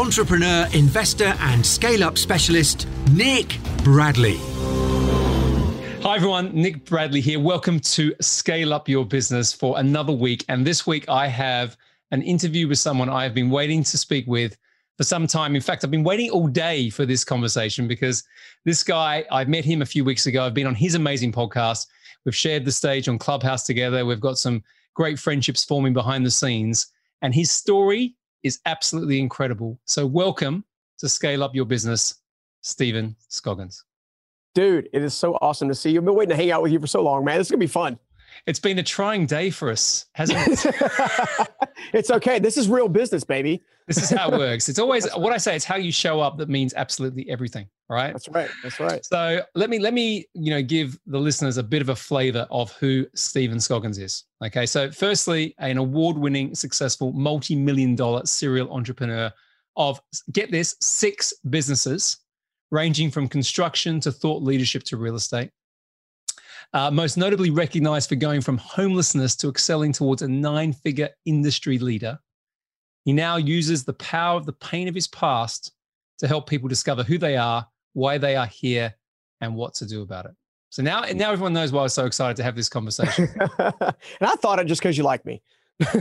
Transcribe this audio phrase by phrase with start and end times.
[0.00, 4.38] entrepreneur, investor, and scale up specialist, Nick Bradley.
[6.00, 6.54] Hi, everyone.
[6.54, 7.38] Nick Bradley here.
[7.38, 10.42] Welcome to Scale Up Your Business for another week.
[10.48, 11.76] And this week, I have
[12.12, 14.56] an interview with someone I have been waiting to speak with
[14.96, 15.54] for some time.
[15.54, 18.24] In fact, I've been waiting all day for this conversation because
[18.64, 20.46] this guy, I've met him a few weeks ago.
[20.46, 21.86] I've been on his amazing podcast.
[22.24, 24.06] We've shared the stage on Clubhouse together.
[24.06, 24.64] We've got some
[24.94, 26.86] great friendships forming behind the scenes.
[27.20, 29.78] And his story is absolutely incredible.
[29.84, 30.64] So, welcome
[30.98, 32.16] to Scale Up Your Business,
[32.62, 33.84] Stephen Scoggins.
[34.54, 36.00] Dude, it is so awesome to see you.
[36.00, 37.38] I've been waiting to hang out with you for so long, man.
[37.38, 37.98] This is going to be fun.
[38.46, 41.48] It's been a trying day for us, hasn't it?
[41.92, 42.38] it's okay.
[42.38, 43.62] This is real business, baby.
[43.86, 44.68] This is how it works.
[44.68, 45.56] It's always what I say.
[45.56, 47.68] It's how you show up that means absolutely everything.
[47.88, 48.12] Right.
[48.12, 48.48] That's right.
[48.62, 49.04] That's right.
[49.04, 52.46] So let me let me you know give the listeners a bit of a flavor
[52.50, 54.24] of who Stephen Scoggins is.
[54.44, 54.64] Okay.
[54.64, 59.32] So firstly, an award-winning, successful, multi-million dollar serial entrepreneur
[59.76, 60.00] of
[60.32, 62.18] get this six businesses,
[62.70, 65.50] ranging from construction to thought leadership to real estate.
[66.72, 71.78] Uh, most notably recognized for going from homelessness to excelling towards a nine figure industry
[71.78, 72.18] leader.
[73.04, 75.72] He now uses the power of the pain of his past
[76.18, 78.94] to help people discover who they are, why they are here,
[79.40, 80.32] and what to do about it.
[80.68, 83.28] So now, now everyone knows why I was so excited to have this conversation.
[83.58, 85.42] and I thought it just because you like me.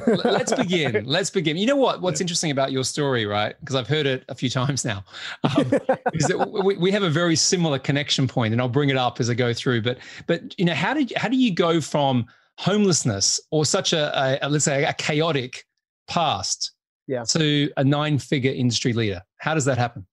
[0.07, 1.03] Let's begin.
[1.05, 1.57] Let's begin.
[1.57, 2.01] You know what?
[2.01, 3.55] What's interesting about your story, right?
[3.59, 5.03] Because I've heard it a few times now,
[5.43, 5.71] um,
[6.13, 9.19] is that we, we have a very similar connection point, and I'll bring it up
[9.19, 9.81] as I go through.
[9.81, 12.25] But but you know, how did how do you go from
[12.57, 15.65] homelessness or such a, a let's say a chaotic
[16.07, 16.73] past
[17.07, 17.23] yeah.
[17.29, 19.21] to a nine figure industry leader?
[19.37, 20.05] How does that happen?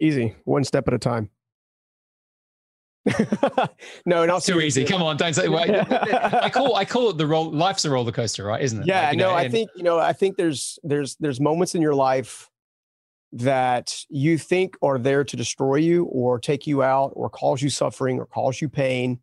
[0.00, 1.30] Easy, one step at a time.
[4.06, 4.84] No, not too easy.
[4.84, 5.48] Come on, don't say.
[5.48, 5.64] Well,
[6.42, 7.50] I call I call it the roll.
[7.50, 8.62] Life's a roller coaster, right?
[8.62, 8.86] Isn't it?
[8.86, 9.30] Yeah, like, no.
[9.30, 9.98] Know, I think you know.
[9.98, 12.48] I think there's there's there's moments in your life
[13.32, 17.70] that you think are there to destroy you or take you out or cause you
[17.70, 19.18] suffering or cause you pain,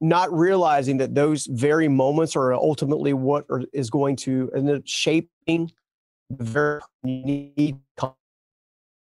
[0.00, 4.82] not realizing that those very moments are ultimately what are, is going to end up
[4.84, 5.70] shaping
[6.30, 7.78] the very need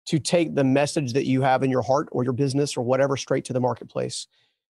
[0.09, 3.15] to take the message that you have in your heart or your business or whatever
[3.15, 4.25] straight to the marketplace.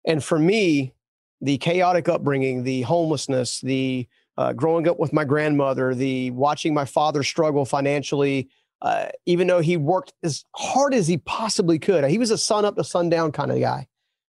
[0.06, 0.94] And for me,
[1.42, 4.08] the chaotic upbringing, the homelessness, the
[4.38, 8.48] uh, growing up with my grandmother, the watching my father struggle financially,
[8.80, 12.02] uh, even though he worked as hard as he possibly could.
[12.04, 13.88] He was a sun up to sundown kind of guy,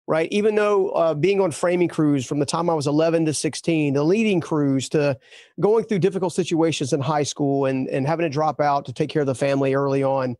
[0.06, 0.28] right?
[0.30, 3.94] Even though uh, being on framing crews from the time I was 11 to 16,
[3.94, 5.18] the leading crews to
[5.60, 9.08] going through difficult situations in high school and, and having to drop out to take
[9.08, 10.36] care of the family early on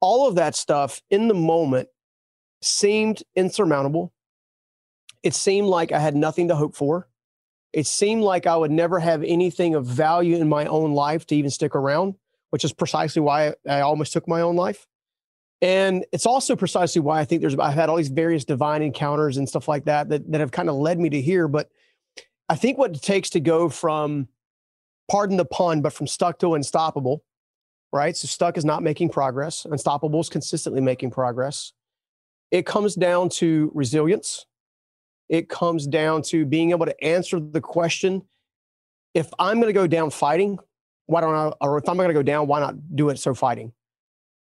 [0.00, 1.88] all of that stuff in the moment
[2.62, 4.12] seemed insurmountable.
[5.22, 7.08] It seemed like I had nothing to hope for.
[7.72, 11.36] It seemed like I would never have anything of value in my own life to
[11.36, 12.14] even stick around,
[12.50, 14.86] which is precisely why I almost took my own life.
[15.62, 19.36] And it's also precisely why I think there's I've had all these various divine encounters
[19.36, 21.48] and stuff like that that, that have kind of led me to here.
[21.48, 21.68] But
[22.48, 24.28] I think what it takes to go from,
[25.10, 27.22] pardon the pun, but from stuck to unstoppable
[27.92, 28.16] right?
[28.16, 29.64] So stuck is not making progress.
[29.64, 31.72] Unstoppable is consistently making progress.
[32.50, 34.46] It comes down to resilience.
[35.28, 38.22] It comes down to being able to answer the question
[39.14, 40.58] if I'm going to go down fighting,
[41.06, 43.34] why don't I, or if I'm going to go down, why not do it so
[43.34, 43.72] fighting?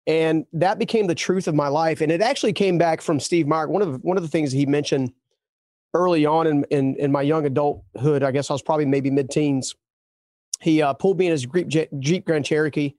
[0.07, 2.01] And that became the truth of my life.
[2.01, 3.71] And it actually came back from Steve Myrick.
[3.71, 5.13] One of the, one of the things he mentioned
[5.95, 9.31] early on in, in, in my young adulthood, I guess I was probably maybe mid
[9.31, 9.75] teens.
[10.61, 12.95] He uh, pulled me in his Jeep, Jeep Grand Cherokee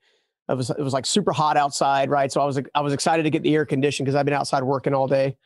[0.50, 2.32] it was it was like super hot outside, right?
[2.32, 4.64] So I was I was excited to get the air conditioned because I've been outside
[4.64, 5.38] working all day.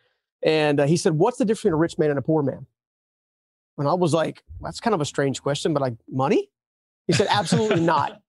[0.42, 2.66] And uh, he said, "What's the difference between a rich man and a poor man?"
[3.78, 6.50] And I was like, "That's kind of a strange question, but like money?"
[7.08, 8.22] He said, "Absolutely not,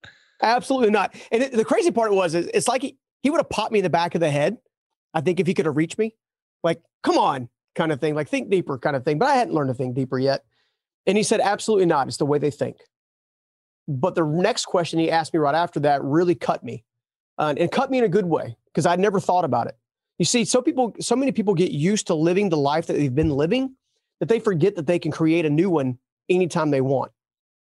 [0.42, 3.72] absolutely not." And it, the crazy part was, it's like he, he would have popped
[3.72, 4.56] me in the back of the head.
[5.12, 6.14] I think if he could have reached me,
[6.64, 9.18] like, "Come on," kind of thing, like think deeper, kind of thing.
[9.18, 10.44] But I hadn't learned to think deeper yet.
[11.06, 12.08] And he said, "Absolutely not.
[12.08, 12.78] It's the way they think."
[13.86, 16.84] But the next question he asked me right after that really cut me,
[17.38, 19.76] uh, and cut me in a good way because I'd never thought about it.
[20.18, 23.14] You see, so people, so many people get used to living the life that they've
[23.14, 23.76] been living
[24.20, 25.98] that they forget that they can create a new one
[26.28, 27.12] anytime they want.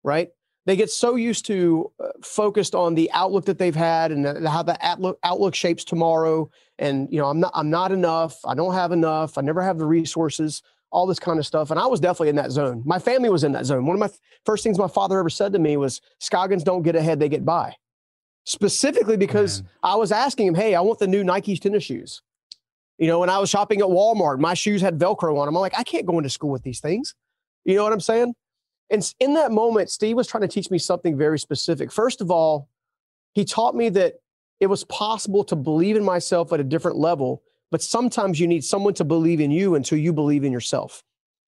[0.04, 0.30] Right?
[0.66, 4.64] they get so used to uh, focused on the outlook that they've had and how
[4.64, 6.50] the outlook outlook shapes tomorrow
[6.80, 9.78] and you know i'm not i'm not enough i don't have enough i never have
[9.78, 10.62] the resources
[10.96, 12.82] all this kind of stuff and i was definitely in that zone.
[12.86, 13.86] My family was in that zone.
[13.86, 14.10] One of my
[14.46, 17.44] first things my father ever said to me was scoggins don't get ahead they get
[17.44, 17.76] by.
[18.46, 19.70] Specifically because Man.
[19.84, 22.22] i was asking him hey i want the new nike tennis shoes.
[22.98, 25.62] You know when i was shopping at walmart my shoes had velcro on them i'm
[25.62, 27.14] like i can't go into school with these things.
[27.66, 28.34] You know what i'm saying?
[28.90, 31.92] And in that moment, Steve was trying to teach me something very specific.
[31.92, 32.70] First of all,
[33.34, 34.16] he taught me that
[34.60, 37.42] it was possible to believe in myself at a different level,
[37.72, 41.04] but sometimes you need someone to believe in you until you believe in yourself.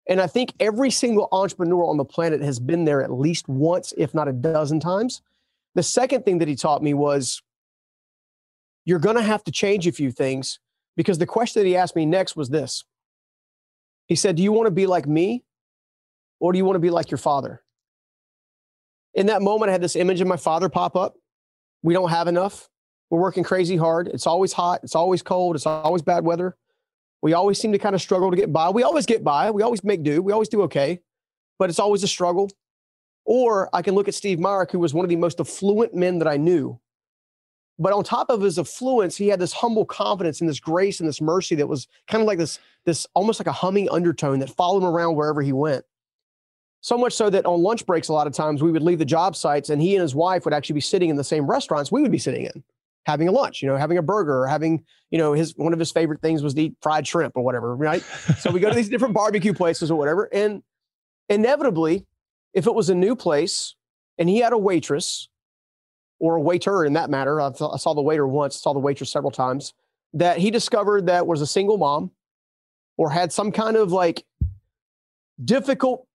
[0.08, 3.94] And I think every single entrepreneur on the planet has been there at least once,
[3.98, 5.22] if not a dozen times.
[5.76, 7.42] The second thing that he taught me was
[8.86, 10.60] you're going to have to change a few things
[10.98, 12.84] because the question that he asked me next was this.
[14.08, 15.44] He said, Do you want to be like me
[16.40, 17.64] or do you want to be like your father?
[19.14, 21.16] In that moment, I had this image of my father pop up.
[21.82, 22.68] We don't have enough.
[23.14, 24.08] We're working crazy hard.
[24.08, 24.80] It's always hot.
[24.82, 25.56] It's always cold.
[25.56, 26.58] It's always bad weather.
[27.22, 28.72] We always seem to kind of struggle to get by.
[28.72, 29.52] We always get by.
[29.52, 30.20] We always make do.
[30.24, 31.00] We always do okay,
[31.60, 32.50] but it's always a struggle.
[33.24, 36.18] Or I can look at Steve Myrick, who was one of the most affluent men
[36.18, 36.80] that I knew.
[37.78, 41.08] But on top of his affluence, he had this humble confidence and this grace and
[41.08, 44.50] this mercy that was kind of like this, this almost like a humming undertone that
[44.50, 45.86] followed him around wherever he went.
[46.82, 49.06] So much so that on lunch breaks, a lot of times we would leave the
[49.06, 51.92] job sites and he and his wife would actually be sitting in the same restaurants
[51.92, 52.64] we would be sitting in,
[53.06, 55.80] having a lunch, you know, having a burger or having, you know, his one of
[55.80, 58.02] his favorite things was to eat fried shrimp or whatever, right?
[58.40, 60.30] so we go to these different barbecue places or whatever.
[60.34, 60.64] And
[61.30, 62.06] inevitably,
[62.54, 63.76] if it was a new place
[64.18, 65.30] and he had a waitress
[66.20, 69.32] or a waiter in that matter, I saw the waiter once, saw the waitress several
[69.32, 69.74] times,
[70.14, 72.12] that he discovered that was a single mom
[72.98, 74.24] or had some kind of like
[75.44, 76.08] difficult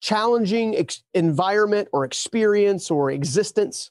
[0.00, 3.90] challenging ex- environment or experience or existence,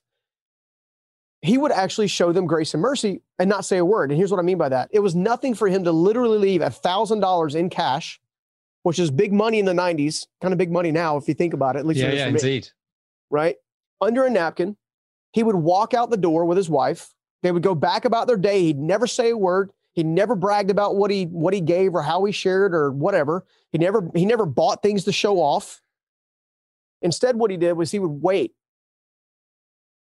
[1.41, 4.11] he would actually show them grace and mercy and not say a word.
[4.11, 6.61] And here's what I mean by that it was nothing for him to literally leave
[6.61, 8.19] $1,000 in cash,
[8.83, 11.53] which is big money in the 90s, kind of big money now, if you think
[11.53, 11.79] about it.
[11.79, 12.69] At least yeah, yeah, indeed.
[13.29, 13.55] Right?
[13.99, 14.77] Under a napkin.
[15.33, 17.13] He would walk out the door with his wife.
[17.41, 18.61] They would go back about their day.
[18.63, 19.71] He'd never say a word.
[19.93, 23.45] He never bragged about what he what he gave or how he shared or whatever.
[23.71, 25.81] He never he never bought things to show off.
[27.01, 28.53] Instead, what he did was he would wait,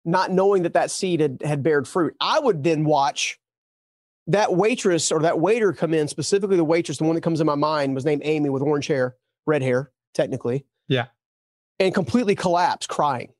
[0.05, 2.15] not knowing that that seed had, had bared fruit.
[2.19, 3.39] I would then watch
[4.27, 7.47] that waitress or that waiter come in, specifically the waitress, the one that comes in
[7.47, 9.15] my mind was named Amy with orange hair,
[9.45, 10.65] red hair, technically.
[10.87, 11.07] Yeah.
[11.79, 13.33] And completely collapse, crying.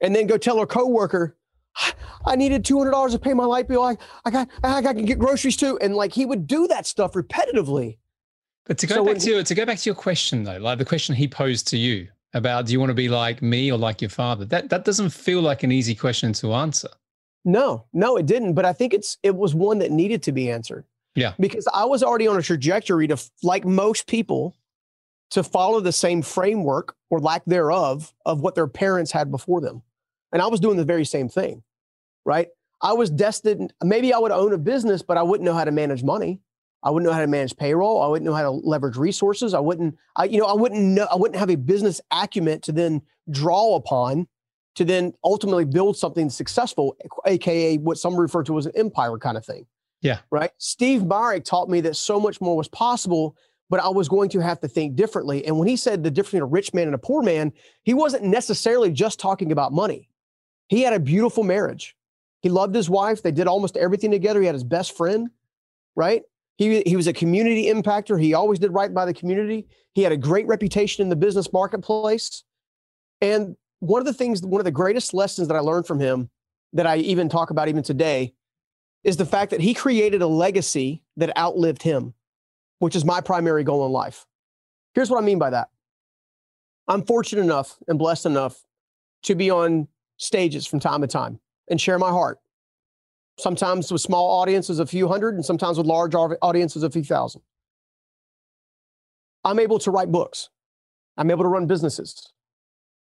[0.00, 1.36] And then go tell her coworker,
[2.26, 3.82] I needed two hundred dollars to pay my light bill.
[3.82, 5.78] I, I got I got to get groceries too.
[5.80, 7.98] And like he would do that stuff repetitively.
[8.66, 10.78] But to go so back to your, to go back to your question though, like
[10.78, 13.78] the question he posed to you about do you want to be like me or
[13.78, 14.44] like your father?
[14.44, 16.88] That that doesn't feel like an easy question to answer.
[17.44, 18.54] No, no, it didn't.
[18.54, 20.84] But I think it's it was one that needed to be answered.
[21.14, 21.34] Yeah.
[21.40, 24.56] Because I was already on a trajectory to like most people
[25.30, 29.82] to follow the same framework or lack thereof of what their parents had before them.
[30.32, 31.62] And I was doing the very same thing.
[32.24, 32.48] Right.
[32.82, 35.70] I was destined, maybe I would own a business, but I wouldn't know how to
[35.70, 36.40] manage money.
[36.82, 38.02] I wouldn't know how to manage payroll.
[38.02, 39.52] I wouldn't know how to leverage resources.
[39.52, 42.72] I wouldn't, I, you know, I wouldn't know, I wouldn't have a business acumen to
[42.72, 44.26] then draw upon
[44.76, 46.96] to then ultimately build something successful,
[47.26, 49.66] aka what some refer to as an empire kind of thing.
[50.00, 50.20] Yeah.
[50.30, 50.50] Right.
[50.58, 53.36] Steve Myrick taught me that so much more was possible,
[53.68, 55.44] but I was going to have to think differently.
[55.44, 57.92] And when he said the difference between a rich man and a poor man, he
[57.92, 60.08] wasn't necessarily just talking about money.
[60.68, 61.96] He had a beautiful marriage.
[62.40, 63.22] He loved his wife.
[63.22, 64.40] They did almost everything together.
[64.40, 65.28] He had his best friend,
[65.94, 66.22] right?
[66.56, 68.20] He, he was a community impactor.
[68.20, 69.66] He always did right by the community.
[69.94, 72.44] He had a great reputation in the business marketplace.
[73.20, 76.30] And one of the things, one of the greatest lessons that I learned from him
[76.72, 78.34] that I even talk about even today
[79.02, 82.14] is the fact that he created a legacy that outlived him,
[82.78, 84.26] which is my primary goal in life.
[84.94, 85.68] Here's what I mean by that.
[86.88, 88.62] I'm fortunate enough and blessed enough
[89.22, 89.88] to be on
[90.18, 91.40] stages from time to time
[91.70, 92.38] and share my heart
[93.40, 97.42] sometimes with small audiences, a few hundred, and sometimes with large audiences, a few thousand.
[99.44, 100.50] I'm able to write books.
[101.16, 102.32] I'm able to run businesses.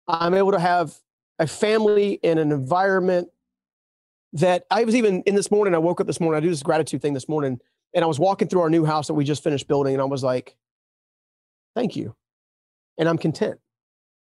[0.07, 0.93] I'm able to have
[1.39, 3.29] a family in an environment
[4.33, 5.73] that I was even in this morning.
[5.73, 6.37] I woke up this morning.
[6.37, 7.59] I do this gratitude thing this morning,
[7.93, 10.05] and I was walking through our new house that we just finished building, and I
[10.05, 10.55] was like,
[11.75, 12.15] "Thank you,"
[12.97, 13.59] and I'm content.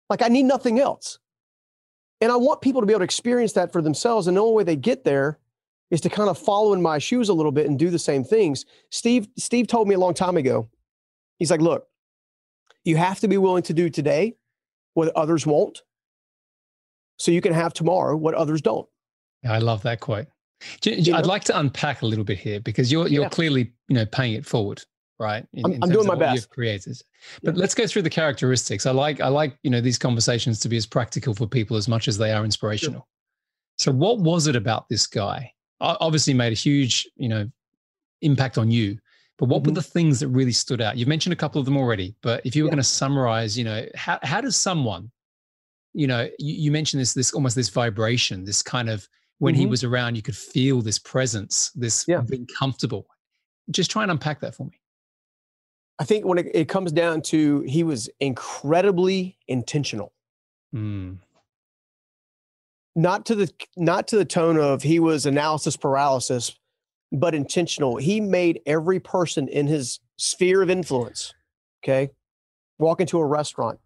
[0.09, 1.19] Like I need nothing else.
[2.21, 4.27] And I want people to be able to experience that for themselves.
[4.27, 5.39] And the only way they get there
[5.91, 8.25] is to kind of follow in my shoes a little bit and do the same
[8.25, 8.65] things.
[8.91, 10.69] Steve, Steve told me a long time ago,
[11.39, 11.87] he's like, look,
[12.85, 14.37] you have to be willing to do today
[14.95, 15.83] what others won't.
[17.19, 18.87] so you can have tomorrow what others don't.
[19.49, 20.27] I love that quote.
[20.87, 21.19] I'd know?
[21.21, 23.29] like to unpack a little bit here because you're you're yeah.
[23.29, 24.83] clearly you know paying it forward,
[25.19, 25.47] right?
[25.53, 26.35] In, I'm, in I'm doing my best.
[26.35, 27.01] You've created,
[27.43, 27.61] but yeah.
[27.61, 28.87] let's go through the characteristics.
[28.87, 31.89] I like I like you know these conversations to be as practical for people as
[31.89, 33.01] much as they are inspirational.
[33.01, 33.07] Sure.
[33.79, 35.53] So, what was it about this guy?
[35.81, 37.49] Obviously, made a huge you know
[38.23, 38.99] impact on you.
[39.39, 39.71] But what mm-hmm.
[39.71, 40.97] were the things that really stood out?
[40.97, 42.73] You've mentioned a couple of them already, but if you were yeah.
[42.73, 45.11] going to summarize, you know, how how does someone,
[45.93, 49.07] you know, you, you mentioned this this almost this vibration, this kind of
[49.39, 49.61] when mm-hmm.
[49.61, 52.23] he was around, you could feel this presence, this yeah.
[52.23, 53.07] being comfortable.
[53.71, 54.81] Just try and unpack that for me.
[55.99, 60.13] I think when it, it comes down to he was incredibly intentional.
[60.75, 61.19] Mm.
[62.97, 66.59] Not to the not to the tone of he was analysis paralysis,
[67.13, 67.97] but intentional.
[67.97, 71.35] He made every person in his sphere of influence,
[71.85, 72.11] okay,
[72.79, 73.79] walk into a restaurant.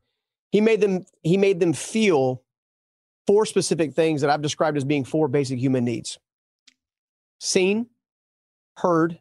[0.52, 2.44] He made them he made them feel
[3.26, 6.18] four specific things that I've described as being four basic human needs
[7.40, 7.86] seen,
[8.76, 9.18] heard,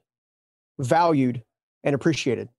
[0.78, 1.44] valued,
[1.84, 2.50] and appreciated.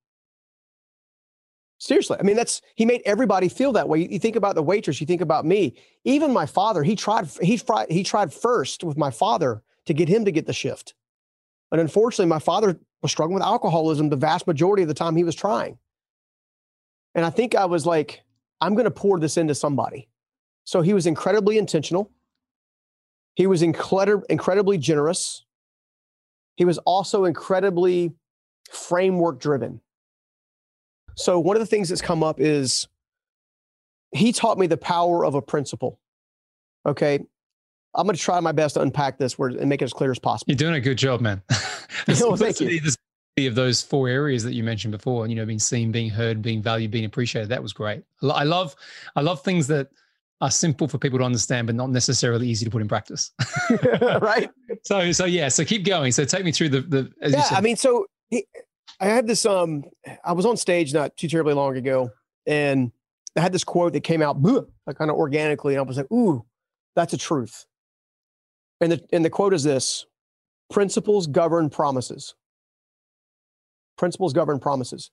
[1.81, 2.19] Seriously.
[2.21, 4.07] I mean, that's he made everybody feel that way.
[4.07, 5.77] You think about the waitress, you think about me.
[6.05, 10.07] Even my father, he tried he tried he tried first with my father to get
[10.07, 10.95] him to get the shift.
[11.73, 15.25] And unfortunately, my father was struggling with alcoholism the vast majority of the time he
[15.25, 15.79] was trying.
[17.15, 18.21] And I think I was like,
[18.61, 20.09] I'm going to pour this into somebody.
[20.65, 22.11] So he was incredibly intentional.
[23.37, 25.47] He was incredi- incredibly generous.
[26.57, 28.13] He was also incredibly
[28.71, 29.81] framework driven.
[31.21, 32.89] So one of the things that's come up is
[34.13, 35.99] he taught me the power of a principle.
[36.87, 37.21] Okay.
[37.95, 40.11] I'm going to try my best to unpack this word and make it as clear
[40.11, 40.51] as possible.
[40.51, 41.43] You're doing a good job, man.
[42.07, 42.97] the simplicity, the
[43.47, 46.63] of those four areas that you mentioned before, you know, being seen, being heard, being
[46.63, 47.49] valued, being appreciated.
[47.49, 48.03] That was great.
[48.23, 48.77] I love,
[49.17, 49.89] I love things that
[50.41, 53.33] are simple for people to understand, but not necessarily easy to put in practice.
[54.21, 54.51] right.
[54.83, 55.49] So, so yeah.
[55.49, 56.11] So keep going.
[56.11, 57.13] So take me through the the.
[57.29, 58.47] yeah, I mean, so he,
[59.01, 59.47] I had this.
[59.47, 59.85] Um,
[60.25, 62.11] I was on stage not too terribly long ago,
[62.47, 62.93] and
[63.37, 66.11] I had this quote that came out like kind of organically, and I was like,
[66.13, 66.45] "Ooh,
[66.95, 67.65] that's a truth."
[68.81, 70.05] And the and the quote is this:
[70.71, 72.35] "Principles govern promises."
[73.97, 75.11] Principles govern promises.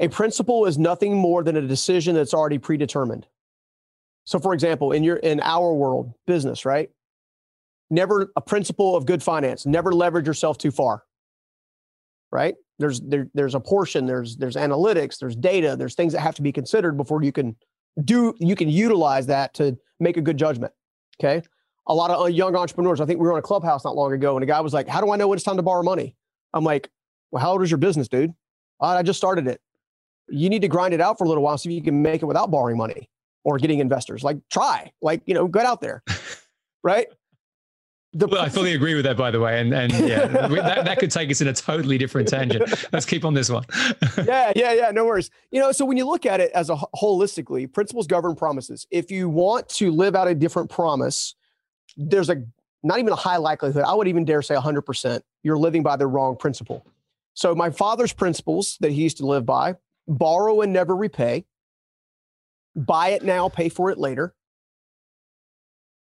[0.00, 3.26] A principle is nothing more than a decision that's already predetermined.
[4.24, 6.90] So, for example, in your in our world, business, right?
[7.90, 9.64] Never a principle of good finance.
[9.64, 11.04] Never leverage yourself too far.
[12.30, 12.54] Right?
[12.78, 14.06] There's there, there's a portion.
[14.06, 15.18] There's there's analytics.
[15.18, 15.76] There's data.
[15.76, 17.56] There's things that have to be considered before you can
[18.04, 20.72] do you can utilize that to make a good judgment.
[21.20, 21.42] Okay.
[21.86, 23.00] A lot of uh, young entrepreneurs.
[23.00, 24.86] I think we were on a clubhouse not long ago, and a guy was like,
[24.86, 26.14] "How do I know when it's time to borrow money?"
[26.52, 26.90] I'm like,
[27.30, 28.34] "Well, how old is your business, dude?"
[28.80, 29.60] I just started it.
[30.28, 32.26] You need to grind it out for a little while so you can make it
[32.26, 33.08] without borrowing money
[33.44, 34.22] or getting investors.
[34.22, 36.02] Like try, like, you know, get out there.
[36.82, 37.08] right.
[38.14, 41.10] Well, I fully agree with that, by the way, and and yeah, that, that could
[41.10, 42.86] take us in a totally different tangent.
[42.92, 43.64] Let's keep on this one.
[44.24, 44.90] yeah, yeah, yeah.
[44.92, 45.30] No worries.
[45.50, 48.86] You know, so when you look at it as a holistically, principles govern promises.
[48.90, 51.34] If you want to live out a different promise,
[51.96, 52.42] there's a
[52.82, 53.84] not even a high likelihood.
[53.86, 55.20] I would even dare say 100%.
[55.42, 56.86] You're living by the wrong principle.
[57.34, 61.44] So my father's principles that he used to live by: borrow and never repay
[62.78, 64.34] buy it now, pay for it later.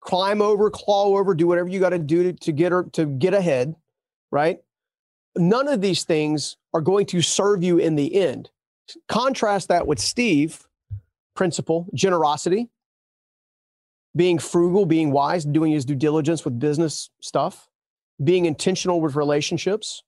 [0.04, 3.34] Climb over, claw over, do whatever you got to do to get her to get
[3.34, 3.74] ahead,
[4.30, 4.60] right?
[5.36, 8.50] None of these things are going to serve you in the end.
[9.08, 10.66] Contrast that with Steve,
[11.34, 12.68] principle, generosity,
[14.14, 17.68] being frugal, being wise, doing his due diligence with business stuff,
[18.22, 20.02] being intentional with relationships.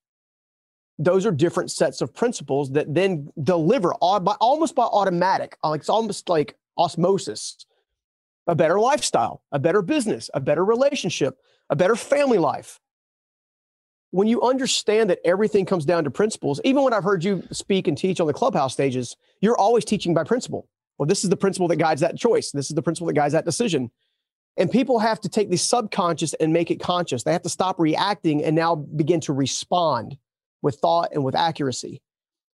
[0.98, 5.56] Those are different sets of principles that then deliver all, by, almost by automatic.
[5.64, 7.66] Like it's almost like osmosis,
[8.46, 11.38] a better lifestyle, a better business, a better relationship,
[11.70, 12.80] a better family life.
[14.10, 17.88] When you understand that everything comes down to principles, even when I've heard you speak
[17.88, 20.68] and teach on the clubhouse stages, you're always teaching by principle.
[20.96, 22.52] Well, this is the principle that guides that choice.
[22.52, 23.90] This is the principle that guides that decision.
[24.56, 27.24] And people have to take the subconscious and make it conscious.
[27.24, 30.16] They have to stop reacting and now begin to respond
[30.62, 32.00] with thought and with accuracy.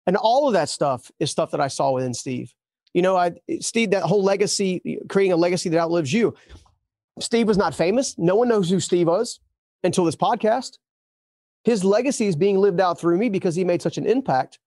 [0.06, 2.52] And all of that stuff is stuff that I saw within Steve.
[2.94, 6.34] You know, I, Steve, that whole legacy, creating a legacy that outlives you.
[7.20, 8.16] Steve was not famous.
[8.18, 9.40] No one knows who Steve was
[9.82, 10.78] until this podcast.
[11.64, 14.58] His legacy is being lived out through me because he made such an impact.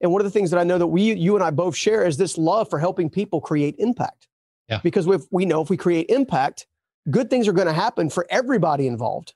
[0.00, 2.04] And one of the things that I know that we, you and I both share
[2.04, 4.28] is this love for helping people create impact.
[4.68, 4.80] Yeah.
[4.82, 6.66] Because if we know if we create impact,
[7.10, 9.34] good things are going to happen for everybody involved.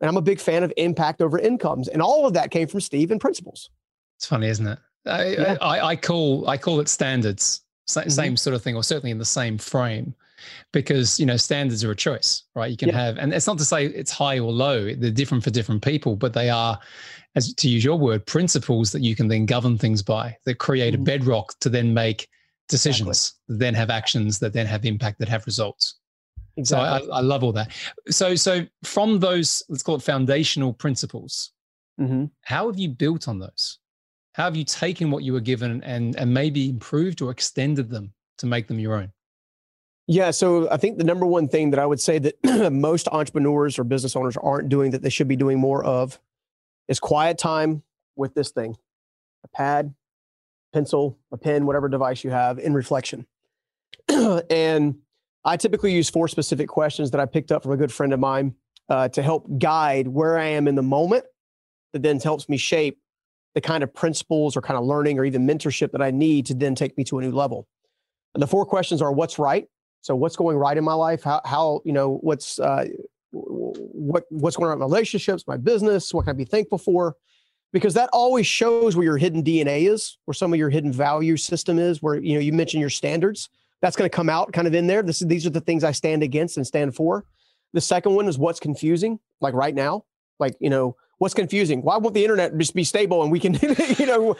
[0.00, 1.88] And I'm a big fan of impact over incomes.
[1.88, 3.70] And all of that came from Steve and principles.
[4.16, 4.78] It's funny, isn't it?
[5.06, 5.56] I, yeah.
[5.60, 8.34] I, I, call I call it standards, same mm-hmm.
[8.36, 10.14] sort of thing, or certainly in the same frame.
[10.72, 13.00] because you know standards are a choice right you can yeah.
[13.00, 16.16] have and it's not to say it's high or low they're different for different people
[16.16, 16.78] but they are
[17.34, 20.94] as to use your word principles that you can then govern things by that create
[20.94, 21.02] mm-hmm.
[21.02, 22.28] a bedrock to then make
[22.68, 23.54] decisions exactly.
[23.54, 25.96] that then have actions that then have impact that have results
[26.56, 27.06] exactly.
[27.06, 27.72] so I, I love all that
[28.08, 31.52] so so from those let's call it foundational principles
[32.00, 32.26] mm-hmm.
[32.42, 33.78] how have you built on those
[34.38, 38.12] how have you taken what you were given and and maybe improved or extended them
[38.38, 39.12] to make them your own
[40.10, 42.34] yeah, so I think the number one thing that I would say that
[42.72, 46.18] most entrepreneurs or business owners aren't doing that they should be doing more of
[46.88, 47.82] is quiet time
[48.16, 48.74] with this thing
[49.44, 49.94] a pad,
[50.72, 53.26] pencil, a pen, whatever device you have in reflection.
[54.08, 54.96] and
[55.44, 58.18] I typically use four specific questions that I picked up from a good friend of
[58.18, 58.54] mine
[58.88, 61.26] uh, to help guide where I am in the moment
[61.92, 62.98] that then helps me shape
[63.54, 66.54] the kind of principles or kind of learning or even mentorship that I need to
[66.54, 67.66] then take me to a new level.
[68.34, 69.66] And the four questions are what's right?
[70.00, 71.24] So what's going right in my life?
[71.24, 72.86] How, how you know, what's, uh,
[73.30, 76.14] what, what's going on in my relationships, my business?
[76.14, 77.16] What can I be thankful for?
[77.72, 81.36] Because that always shows where your hidden DNA is, where some of your hidden value
[81.36, 83.50] system is, where, you know, you mentioned your standards.
[83.82, 85.02] That's going to come out kind of in there.
[85.02, 87.24] This these are the things I stand against and stand for.
[87.74, 90.04] The second one is what's confusing, like right now,
[90.40, 91.82] like, you know, what's confusing?
[91.82, 93.54] Why won't the internet just be stable and we can,
[93.98, 94.36] you know,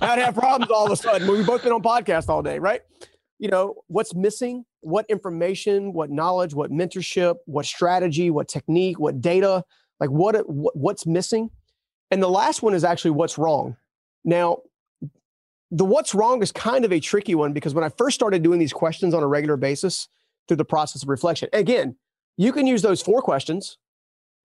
[0.00, 2.82] not have problems all of a sudden we've both been on podcast all day, right?
[3.38, 4.64] You know, what's missing?
[4.80, 9.64] what information, what knowledge, what mentorship, what strategy, what technique, what data,
[9.98, 11.50] like what, what what's missing.
[12.10, 13.76] And the last one is actually what's wrong.
[14.24, 14.58] Now,
[15.70, 18.58] the what's wrong is kind of a tricky one because when I first started doing
[18.58, 20.08] these questions on a regular basis
[20.48, 21.96] through the process of reflection, again,
[22.36, 23.78] you can use those four questions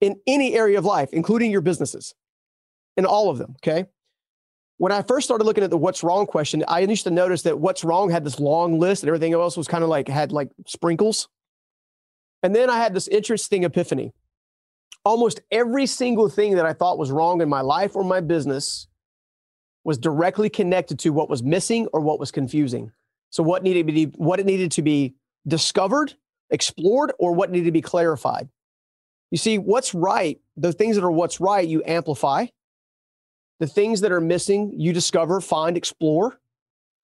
[0.01, 2.13] in any area of life, including your businesses,
[2.97, 3.55] in all of them.
[3.63, 3.85] Okay
[4.77, 7.59] when I first started looking at the what's wrong question, I used to notice that
[7.59, 10.49] what's wrong had this long list and everything else was kind of like had like
[10.67, 11.29] sprinkles.
[12.43, 14.13] And then I had this interesting epiphany.
[15.05, 18.87] Almost every single thing that I thought was wrong in my life or my business
[19.83, 22.91] was directly connected to what was missing or what was confusing.
[23.29, 25.15] So what needed to be what it needed to be
[25.47, 26.13] discovered,
[26.49, 28.49] explored, or what needed to be clarified.
[29.35, 32.45] You see, what's right, the things that are what's right, you amplify
[33.59, 36.39] the things that are missing, you discover, find, explore.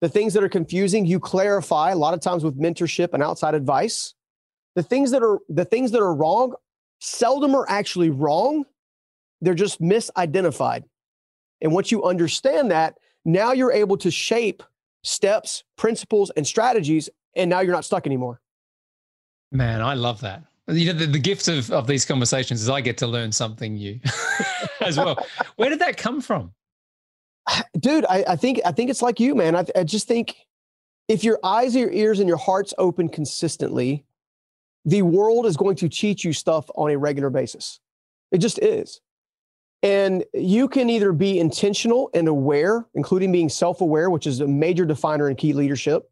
[0.01, 3.55] The things that are confusing, you clarify, a lot of times with mentorship and outside
[3.55, 4.15] advice.
[4.75, 6.55] The things that are the things that are wrong
[6.99, 8.65] seldom are actually wrong.
[9.43, 10.85] They're just misidentified.
[11.61, 12.95] And once you understand that,
[13.27, 14.63] now you're able to shape
[15.03, 18.41] steps, principles, and strategies, and now you're not stuck anymore.
[19.53, 20.45] Man, I love that.
[20.69, 23.75] You know, the, the gift of, of these conversations is I get to learn something
[23.75, 24.01] new
[24.81, 25.27] as well.
[25.57, 26.53] Where did that come from?
[27.79, 29.57] Dude, I, I think I think it's like you, man.
[29.57, 30.37] I, I just think
[31.09, 34.05] if your eyes, your ears, and your heart's open consistently,
[34.85, 37.81] the world is going to teach you stuff on a regular basis.
[38.33, 39.01] It just is.
[39.83, 44.47] And you can either be intentional and aware, including being self aware, which is a
[44.47, 46.11] major definer in key leadership,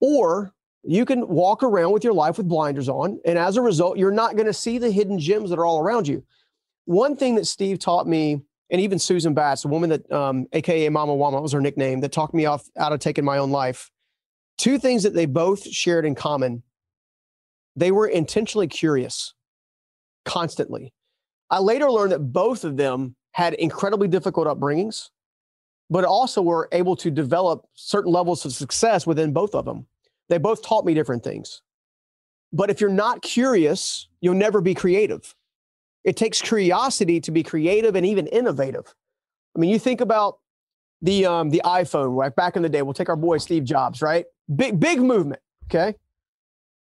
[0.00, 3.20] or you can walk around with your life with blinders on.
[3.24, 5.80] And as a result, you're not going to see the hidden gems that are all
[5.80, 6.24] around you.
[6.86, 8.40] One thing that Steve taught me,
[8.70, 12.12] and even Susan Batts, a woman that, um, AKA Mama Wama was her nickname, that
[12.12, 13.90] talked me off out of taking my own life.
[14.58, 16.62] Two things that they both shared in common.
[17.76, 19.34] They were intentionally curious
[20.24, 20.92] constantly.
[21.50, 25.08] I later learned that both of them had incredibly difficult upbringings,
[25.88, 29.86] but also were able to develop certain levels of success within both of them.
[30.30, 31.60] They both taught me different things.
[32.52, 35.34] But if you're not curious, you'll never be creative.
[36.04, 38.94] It takes curiosity to be creative and even innovative.
[39.54, 40.38] I mean, you think about
[41.02, 42.34] the um, the iPhone, right?
[42.34, 44.24] Back in the day, we'll take our boy Steve Jobs, right?
[44.54, 45.42] Big big movement.
[45.66, 45.94] Okay,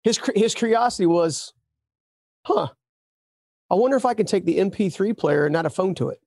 [0.02, 1.52] his his curiosity was,
[2.44, 2.68] huh?
[3.70, 6.20] I wonder if I can take the MP3 player and add a phone to it.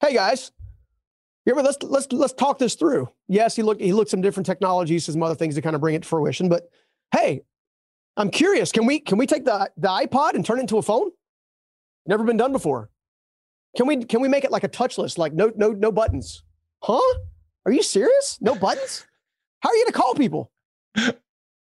[0.00, 0.50] Hey guys,
[1.44, 3.08] you but let's let's let's talk this through.
[3.28, 5.94] Yes, he looked he looked some different technologies, some other things to kind of bring
[5.94, 6.48] it to fruition.
[6.48, 6.68] But
[7.12, 7.42] hey,
[8.16, 8.70] I'm curious.
[8.70, 11.10] Can we can we take the the iPod and turn it into a phone?
[12.06, 12.90] Never been done before.
[13.76, 16.42] Can we can we make it like a touchless, like no no no buttons?
[16.82, 17.00] Huh?
[17.64, 18.38] Are you serious?
[18.40, 19.06] No buttons?
[19.60, 20.50] How are you gonna call people?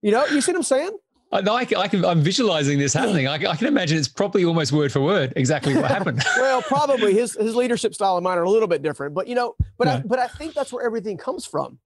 [0.01, 0.97] You know, you see what I'm saying?
[1.33, 3.27] No, I, I can, I'm visualizing this happening.
[3.29, 6.23] I, I, can imagine it's probably almost word for word exactly what happened.
[6.37, 9.35] well, probably his his leadership style and mine are a little bit different, but you
[9.35, 9.97] know, but yeah.
[9.97, 11.79] I, but I think that's where everything comes from.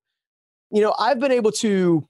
[0.70, 2.09] You know, I've been able to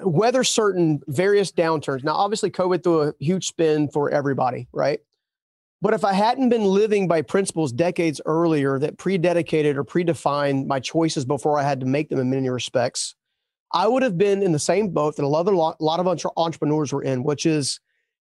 [0.00, 2.04] weather certain various downturns.
[2.04, 5.00] Now, obviously, COVID threw a huge spin for everybody, right?
[5.82, 10.80] But if I hadn't been living by principles decades earlier that pre-dedicated or predefined my
[10.80, 13.14] choices before I had to make them in many respects,
[13.72, 16.06] I would have been in the same boat that a lot of, a lot of
[16.36, 17.80] entrepreneurs were in, which is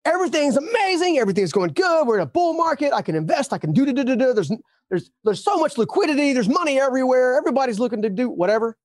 [0.04, 2.06] everything's amazing, everything's going good.
[2.06, 2.92] We're in a bull market.
[2.92, 3.52] I can invest.
[3.52, 4.32] I can do do do do.
[4.32, 4.50] There's
[4.90, 6.32] there's there's so much liquidity.
[6.32, 7.36] There's money everywhere.
[7.36, 8.76] Everybody's looking to do whatever.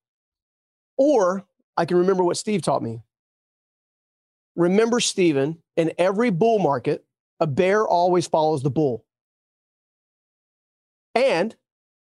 [0.98, 3.02] Or I can remember what Steve taught me.
[4.56, 7.04] Remember, Stephen, in every bull market,
[7.40, 9.06] a bear always follows the bull.
[11.16, 11.56] And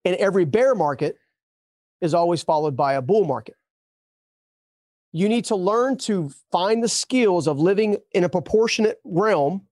[0.04, 1.16] in every bear market
[2.00, 3.56] is always followed by a bull market.
[5.12, 9.66] You need to learn to find the skills of living in a proportionate realm.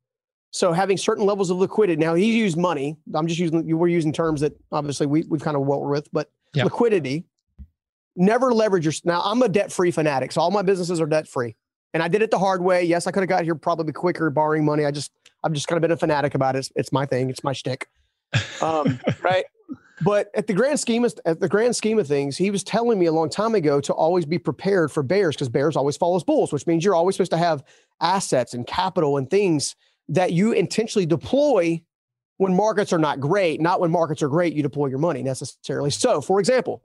[0.52, 2.00] So having certain levels of liquidity.
[2.00, 2.96] Now he used money.
[3.14, 6.30] I'm just using we're using terms that obviously we, we've kind of worked with, but
[6.54, 6.64] yeah.
[6.64, 7.24] liquidity.
[8.16, 10.32] Never leverage your now I'm a debt-free fanatic.
[10.32, 11.56] So all my businesses are debt-free.
[11.94, 12.84] And I did it the hard way.
[12.84, 14.84] Yes, I could have got here probably quicker borrowing money.
[14.84, 16.60] I just I've just kind of been a fanatic about it.
[16.60, 17.30] It's, it's my thing.
[17.30, 17.88] It's my shtick.
[18.60, 19.44] Um, right.
[20.02, 22.98] But at the grand scheme of at the grand scheme of things, he was telling
[22.98, 26.24] me a long time ago to always be prepared for bears because bears always follows
[26.24, 27.62] bulls, which means you're always supposed to have
[28.00, 29.76] assets and capital and things
[30.08, 31.80] that you intentionally deploy
[32.38, 35.90] when markets are not great, not when markets are great, you deploy your money necessarily.
[35.90, 36.82] So, for example,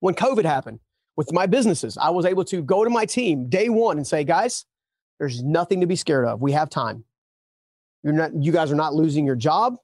[0.00, 0.80] when COVID happened
[1.16, 4.24] with my businesses, I was able to go to my team day one and say,
[4.24, 4.64] guys,
[5.18, 6.40] there's nothing to be scared of.
[6.40, 7.04] We have time.
[8.02, 9.76] You're not, you guys are not losing your job.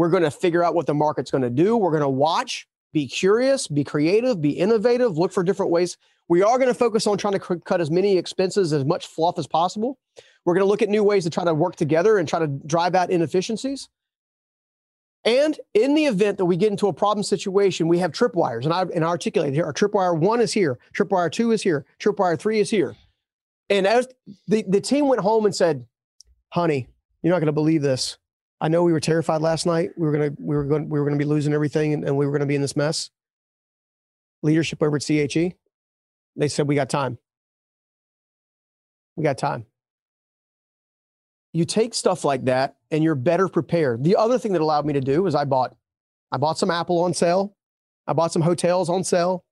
[0.00, 1.76] We're going to figure out what the market's going to do.
[1.76, 5.98] We're going to watch, be curious, be creative, be innovative, look for different ways.
[6.26, 9.38] We are going to focus on trying to cut as many expenses, as much fluff
[9.38, 9.98] as possible.
[10.46, 12.46] We're going to look at new ways to try to work together and try to
[12.46, 13.90] drive out inefficiencies.
[15.26, 18.72] And in the event that we get into a problem situation, we have tripwires, and
[18.72, 19.66] I and I articulated here.
[19.66, 22.96] Our tripwire one is here, tripwire two is here, tripwire three is here.
[23.68, 24.08] And as
[24.48, 25.84] the, the team went home and said,
[26.48, 26.88] "Honey,
[27.22, 28.16] you're not going to believe this.
[28.60, 29.90] I know we were terrified last night.
[29.96, 32.26] We were gonna we were going we were gonna be losing everything and, and we
[32.26, 33.10] were gonna be in this mess.
[34.42, 35.54] Leadership over at CHE,
[36.36, 37.18] they said we got time.
[39.16, 39.66] We got time.
[41.52, 44.04] You take stuff like that and you're better prepared.
[44.04, 45.74] The other thing that allowed me to do was I bought
[46.30, 47.56] I bought some Apple on sale.
[48.06, 49.44] I bought some hotels on sale,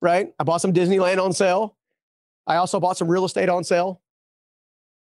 [0.00, 0.32] right?
[0.38, 1.76] I bought some Disneyland on sale.
[2.46, 4.02] I also bought some real estate on sale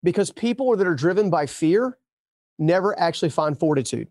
[0.04, 1.98] because people that are driven by fear
[2.60, 4.08] never actually find fortitude.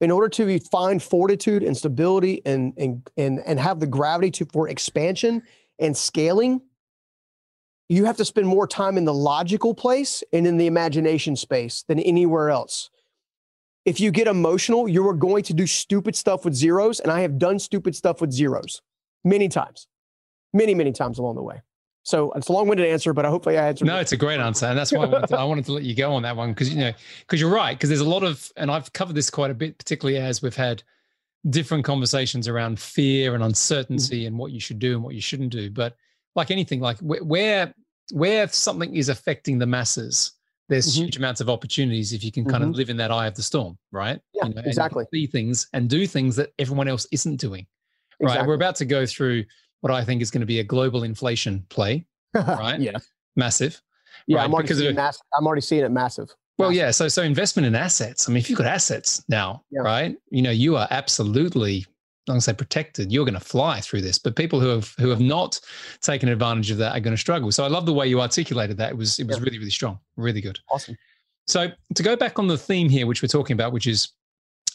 [0.00, 4.44] In order to find fortitude and stability and, and, and, and have the gravity to,
[4.46, 5.42] for expansion
[5.78, 6.60] and scaling,
[7.88, 11.84] you have to spend more time in the logical place and in the imagination space
[11.88, 12.90] than anywhere else.
[13.84, 17.00] If you get emotional, you are going to do stupid stuff with zeros.
[17.00, 18.82] And I have done stupid stuff with zeros
[19.24, 19.88] many times,
[20.52, 21.62] many, many times along the way.
[22.08, 23.84] So it's a long-winded answer, but I hopefully I answered.
[23.84, 25.82] No, it's a great answer, and that's why I wanted to, I wanted to let
[25.82, 28.22] you go on that one because you know because you're right because there's a lot
[28.22, 30.82] of and I've covered this quite a bit, particularly as we've had
[31.50, 34.28] different conversations around fear and uncertainty mm-hmm.
[34.28, 35.68] and what you should do and what you shouldn't do.
[35.68, 35.96] But
[36.34, 37.74] like anything, like where
[38.14, 40.32] where something is affecting the masses,
[40.70, 41.04] there's mm-hmm.
[41.04, 42.70] huge amounts of opportunities if you can kind mm-hmm.
[42.70, 44.18] of live in that eye of the storm, right?
[44.32, 45.04] Yeah, you know, exactly.
[45.12, 47.66] see things and do things that everyone else isn't doing.
[48.18, 48.30] Right.
[48.30, 48.48] Exactly.
[48.48, 49.44] We're about to go through
[49.80, 52.80] what I think is going to be a global inflation play, right?
[52.80, 52.98] yeah.
[53.36, 53.80] Massive.
[54.26, 54.44] Yeah, right?
[54.44, 56.34] I'm, already seeing mass- I'm already seeing it massive.
[56.58, 56.90] Well, yeah.
[56.90, 58.28] So, so investment in assets.
[58.28, 59.82] I mean, if you've got assets now, yeah.
[59.82, 60.16] right?
[60.30, 61.86] You know, you are absolutely,
[62.26, 63.12] I'm going to say protected.
[63.12, 64.18] You're going to fly through this.
[64.18, 65.60] But people who have who have not
[66.02, 67.52] taken advantage of that are going to struggle.
[67.52, 68.90] So, I love the way you articulated that.
[68.90, 69.44] It was it was yeah.
[69.44, 70.58] really really strong, really good.
[70.70, 70.96] Awesome.
[71.46, 74.12] So, to go back on the theme here, which we're talking about, which is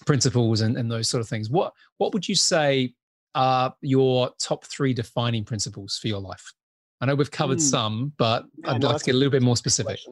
[0.05, 1.49] principles and, and those sort of things.
[1.49, 2.93] What what would you say
[3.35, 6.53] are your top three defining principles for your life?
[7.01, 7.61] I know we've covered mm.
[7.61, 9.99] some, but yeah, I'd no, like to get a little bit more specific.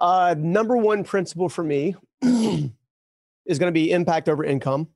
[0.00, 4.88] Uh, number one principle for me is going to be impact over income.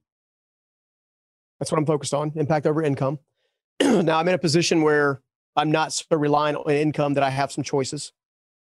[1.61, 3.19] That's what I'm focused on impact over income.
[3.83, 5.21] now, I'm in a position where
[5.57, 8.13] I'm not so reliant on income that I have some choices.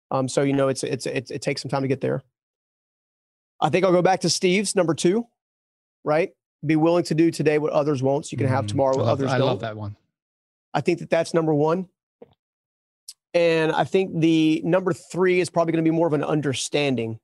[0.09, 2.23] Um, so, you know, it's, it's, it's, it takes some time to get there.
[3.61, 5.27] I think I'll go back to Steve's number two,
[6.03, 6.31] right?
[6.65, 9.05] Be willing to do today what others won't so you can have mm, tomorrow what
[9.05, 9.47] love, others I don't.
[9.47, 9.95] I love that one.
[10.73, 11.87] I think that that's number one.
[13.33, 17.19] And I think the number three is probably going to be more of an understanding.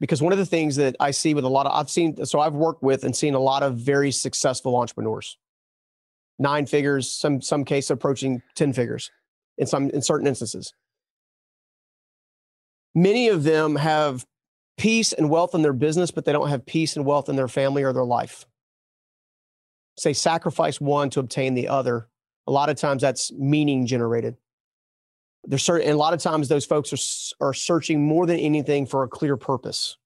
[0.00, 2.40] Because one of the things that I see with a lot of, I've seen, so
[2.40, 5.38] I've worked with and seen a lot of very successful entrepreneurs,
[6.38, 9.10] nine figures, some some case approaching 10 figures
[9.56, 10.74] in some in certain instances.
[12.94, 14.26] Many of them have
[14.76, 17.48] peace and wealth in their business, but they don't have peace and wealth in their
[17.48, 18.46] family or their life.
[19.96, 22.08] Say sacrifice one to obtain the other.
[22.46, 24.36] A lot of times that's meaning generated.
[25.44, 26.92] There's certain, and a lot of times those folks
[27.40, 29.96] are, are searching more than anything for a clear purpose.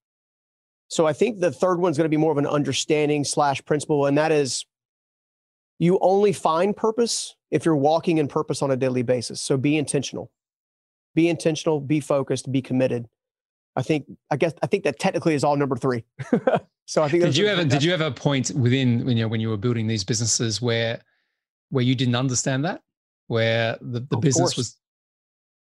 [0.88, 4.06] So I think the third one's going to be more of an understanding slash principle,
[4.06, 4.66] and that is
[5.78, 9.40] You only find purpose if you're walking in purpose on a daily basis.
[9.40, 10.30] So be intentional.
[11.14, 13.06] Be intentional, be focused, be committed.
[13.76, 16.04] I think I guess I think that technically is all number 3.
[16.86, 19.40] so I think Did you ever did you ever a point within you know when
[19.40, 21.00] you were building these businesses where
[21.70, 22.82] where you didn't understand that?
[23.28, 24.56] Where the, the business course.
[24.56, 24.76] was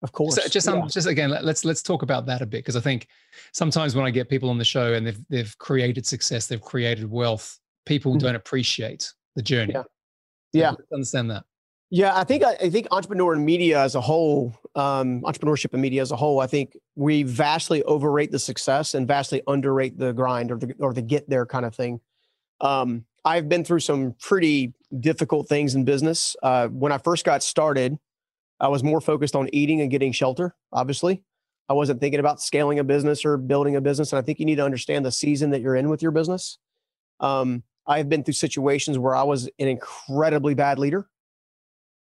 [0.02, 0.36] of course.
[0.36, 2.80] So just, um, just again, let, let's let's talk about that a bit because I
[2.80, 3.08] think
[3.52, 7.10] sometimes when I get people on the show and they've they've created success, they've created
[7.10, 8.20] wealth, people Mhm.
[8.20, 9.72] don't appreciate the journey.
[9.74, 9.82] Yeah.
[10.52, 10.72] Yeah.
[10.92, 11.44] understand that.
[11.90, 16.02] Yeah, I think I, think entrepreneur and media as a whole, um, entrepreneurship and media
[16.02, 20.52] as a whole, I think we vastly overrate the success and vastly underrate the grind
[20.52, 22.00] or the or the get there kind of thing.
[22.60, 26.36] Um, I've been through some pretty difficult things in business.
[26.42, 27.98] Uh, when I first got started,
[28.60, 30.54] I was more focused on eating and getting shelter.
[30.72, 31.22] Obviously,
[31.70, 34.12] I wasn't thinking about scaling a business or building a business.
[34.12, 36.58] And I think you need to understand the season that you're in with your business.
[37.20, 41.08] Um, I've been through situations where I was an incredibly bad leader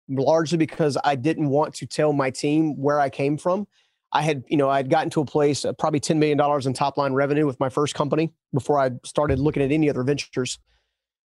[0.09, 3.67] largely because I didn't want to tell my team where I came from.
[4.13, 6.73] I had, you know, I had gotten to a place, uh, probably $10 million in
[6.73, 10.59] top line revenue with my first company before I started looking at any other ventures,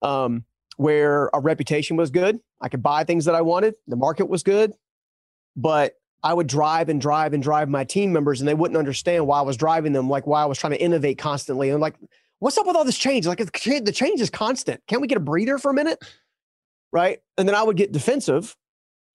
[0.03, 0.45] um,
[0.77, 2.39] where a reputation was good.
[2.61, 3.75] I could buy things that I wanted.
[3.89, 4.75] The market was good,
[5.57, 9.27] but I would drive and drive and drive my team members and they wouldn't understand
[9.27, 11.71] why I was driving them, like why I was trying to innovate constantly.
[11.71, 11.97] And like,
[12.39, 13.27] what's up with all this change?
[13.27, 14.81] Like the change is constant.
[14.87, 15.99] Can't we get a breather for a minute?
[16.93, 17.21] Right.
[17.37, 18.57] And then I would get defensive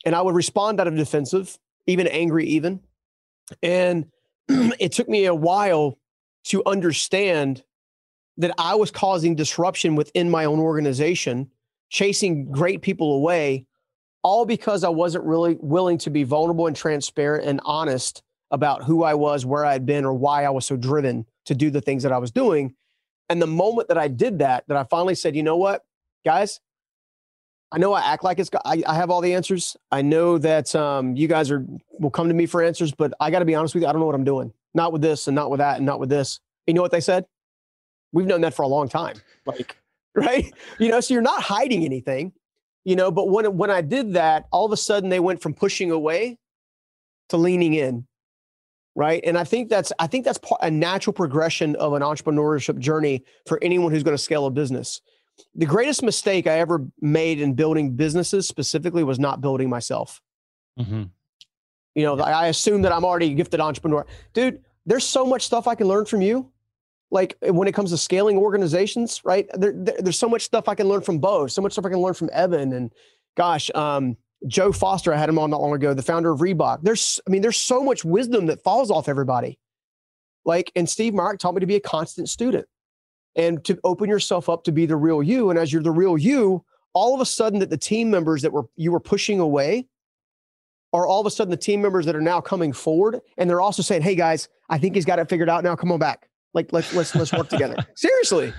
[0.05, 1.57] and I would respond out of defensive,
[1.87, 2.81] even angry, even.
[3.61, 4.05] And
[4.47, 5.97] it took me a while
[6.45, 7.63] to understand
[8.37, 11.51] that I was causing disruption within my own organization,
[11.89, 13.65] chasing great people away,
[14.23, 19.03] all because I wasn't really willing to be vulnerable and transparent and honest about who
[19.03, 22.03] I was, where I'd been, or why I was so driven to do the things
[22.03, 22.75] that I was doing.
[23.29, 25.83] And the moment that I did that, that I finally said, you know what,
[26.25, 26.59] guys,
[27.73, 29.75] I know I act like it's I, I have all the answers.
[29.91, 31.65] I know that um, you guys are
[31.99, 33.89] will come to me for answers, but I got to be honest with you.
[33.89, 34.53] I don't know what I'm doing.
[34.75, 36.39] Not with this, and not with that, and not with this.
[36.67, 37.25] You know what they said?
[38.11, 39.15] We've known that for a long time.
[39.47, 39.75] Like,
[40.15, 40.53] right?
[40.77, 42.31] You know, so you're not hiding anything.
[42.85, 45.55] You know, but when when I did that, all of a sudden they went from
[45.55, 46.37] pushing away
[47.29, 48.05] to leaning in.
[48.95, 49.23] Right.
[49.25, 53.23] And I think that's I think that's part, a natural progression of an entrepreneurship journey
[53.47, 55.01] for anyone who's going to scale a business
[55.55, 60.21] the greatest mistake I ever made in building businesses specifically was not building myself.
[60.79, 61.03] Mm-hmm.
[61.95, 64.05] You know, I assume that I'm already a gifted entrepreneur.
[64.33, 66.51] Dude, there's so much stuff I can learn from you.
[67.11, 69.47] Like when it comes to scaling organizations, right?
[69.53, 71.89] There, there, there's so much stuff I can learn from Bo, so much stuff I
[71.89, 72.91] can learn from Evan and
[73.37, 74.17] gosh, um,
[74.47, 76.79] Joe Foster, I had him on not long ago, the founder of Reebok.
[76.81, 79.59] There's, I mean, there's so much wisdom that falls off everybody.
[80.43, 82.65] Like, and Steve Myrick taught me to be a constant student
[83.35, 85.49] and to open yourself up to be the real you.
[85.49, 88.51] And as you're the real you, all of a sudden that the team members that
[88.51, 89.87] were you were pushing away
[90.91, 93.61] are all of a sudden the team members that are now coming forward and they're
[93.61, 95.75] also saying, Hey guys, I think he's got it figured out now.
[95.75, 96.29] Come on back.
[96.53, 97.75] Like let's let's let's work together.
[97.95, 98.53] Seriously.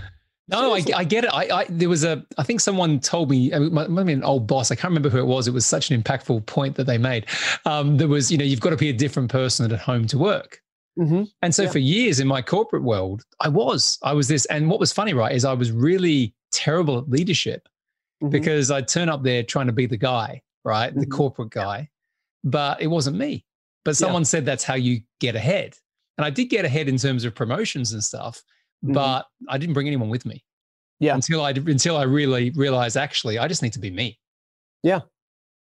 [0.48, 1.30] No, I, I, get it.
[1.32, 4.46] I, I, there was a, I think someone told me, I mean, might an old
[4.46, 4.70] boss.
[4.70, 5.48] I can't remember who it was.
[5.48, 7.24] It was such an impactful point that they made.
[7.64, 10.18] Um, there was, you know, you've got to be a different person at home to
[10.18, 10.60] work.
[10.98, 11.24] Mm-hmm.
[11.42, 11.70] And so Yeah.
[11.70, 14.46] for years in my corporate world, I was, I was this.
[14.46, 17.68] And what was funny, right, is I was really terrible at leadership
[18.22, 18.30] Mhm.
[18.30, 21.10] because I'd turn up there trying to be the guy, right, the Mhm.
[21.10, 21.90] corporate guy,
[22.44, 23.44] but it wasn't me.
[23.84, 24.06] But Yeah.
[24.06, 25.76] someone said that's how you get ahead.
[26.16, 28.44] And I did get ahead in terms of promotions and stuff,
[28.84, 28.94] Mhm.
[28.94, 30.44] but I didn't bring anyone with me.
[31.00, 31.16] Yeah.
[31.16, 34.20] Until I until I really realized actually I just need to be me.
[34.84, 35.00] Yeah.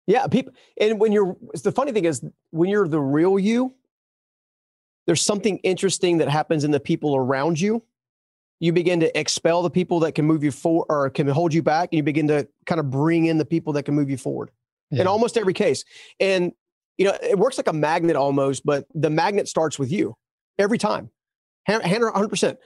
[0.05, 0.53] Yeah, people.
[0.79, 3.73] And when you're, the funny thing is, when you're the real you,
[5.05, 7.83] there's something interesting that happens in the people around you.
[8.59, 11.61] You begin to expel the people that can move you forward or can hold you
[11.61, 14.17] back, and you begin to kind of bring in the people that can move you
[14.17, 14.51] forward
[14.91, 15.83] in almost every case.
[16.19, 16.53] And
[16.97, 20.15] you know, it works like a magnet almost, but the magnet starts with you
[20.59, 21.09] every time.
[21.67, 22.59] Hundred percent.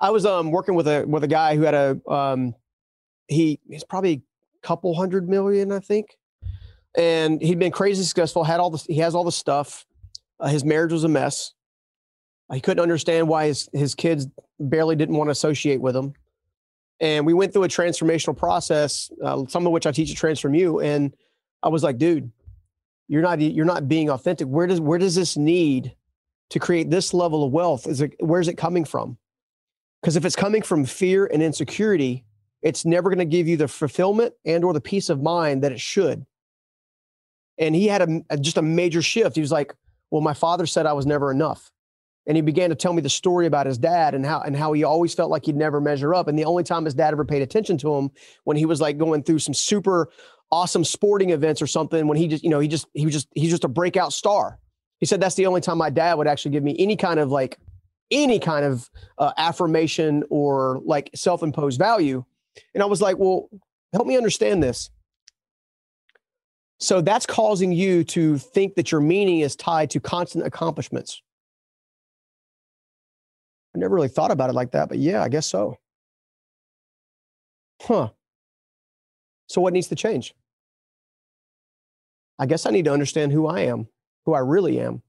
[0.00, 2.54] I was um working with a with a guy who had a um
[3.28, 4.22] he he's probably
[4.62, 6.16] a couple hundred million, I think,
[6.96, 8.44] and he'd been crazy successful.
[8.44, 9.86] Had all the he has all the stuff.
[10.38, 11.52] Uh, his marriage was a mess.
[12.52, 14.26] He couldn't understand why his his kids
[14.58, 16.14] barely didn't want to associate with him.
[17.00, 20.54] And we went through a transformational process, uh, some of which I teach at Transform
[20.54, 20.80] You.
[20.80, 21.14] And
[21.62, 22.30] I was like, dude,
[23.08, 24.46] you're not you're not being authentic.
[24.48, 25.94] Where does where does this need
[26.50, 27.86] to create this level of wealth?
[27.86, 29.16] Is it where's it coming from?
[30.00, 32.24] Because if it's coming from fear and insecurity,
[32.62, 35.72] it's never going to give you the fulfillment and or the peace of mind that
[35.72, 36.24] it should.
[37.58, 39.36] And he had a, a- just a major shift.
[39.36, 39.74] He was like,
[40.10, 41.70] "Well, my father said I was never enough."
[42.26, 44.72] And he began to tell me the story about his dad and how and how
[44.72, 46.28] he always felt like he'd never measure up.
[46.28, 48.10] And the only time his dad ever paid attention to him
[48.44, 50.10] when he was like going through some super
[50.52, 53.28] awesome sporting events or something when he just you know he just he was just
[53.34, 54.58] he's just a breakout star.
[54.98, 57.30] He said that's the only time my dad would actually give me any kind of
[57.30, 57.58] like
[58.10, 62.24] any kind of uh, affirmation or like self-imposed value.
[62.74, 63.48] And i was like well
[63.92, 64.90] help me understand this.
[66.78, 71.22] So that's causing you to think that your meaning is tied to constant accomplishments
[73.74, 75.76] I never really thought about it like that, but yeah, I guess so.
[77.82, 78.10] Huh.
[79.46, 80.34] So what needs to change?
[82.38, 83.86] I guess I need to understand who I am,
[84.24, 85.02] who I really am,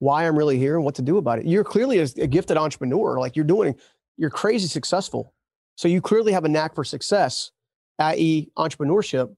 [0.00, 1.46] why I'm really here, and what to do about it.
[1.46, 3.18] You're clearly a, gifted entrepreneur.
[3.18, 3.74] Like you're doing,
[4.16, 5.32] you're crazy successful.
[5.76, 7.52] So you clearly have a knack for success,
[7.98, 9.34] i.e., entrepreneurship.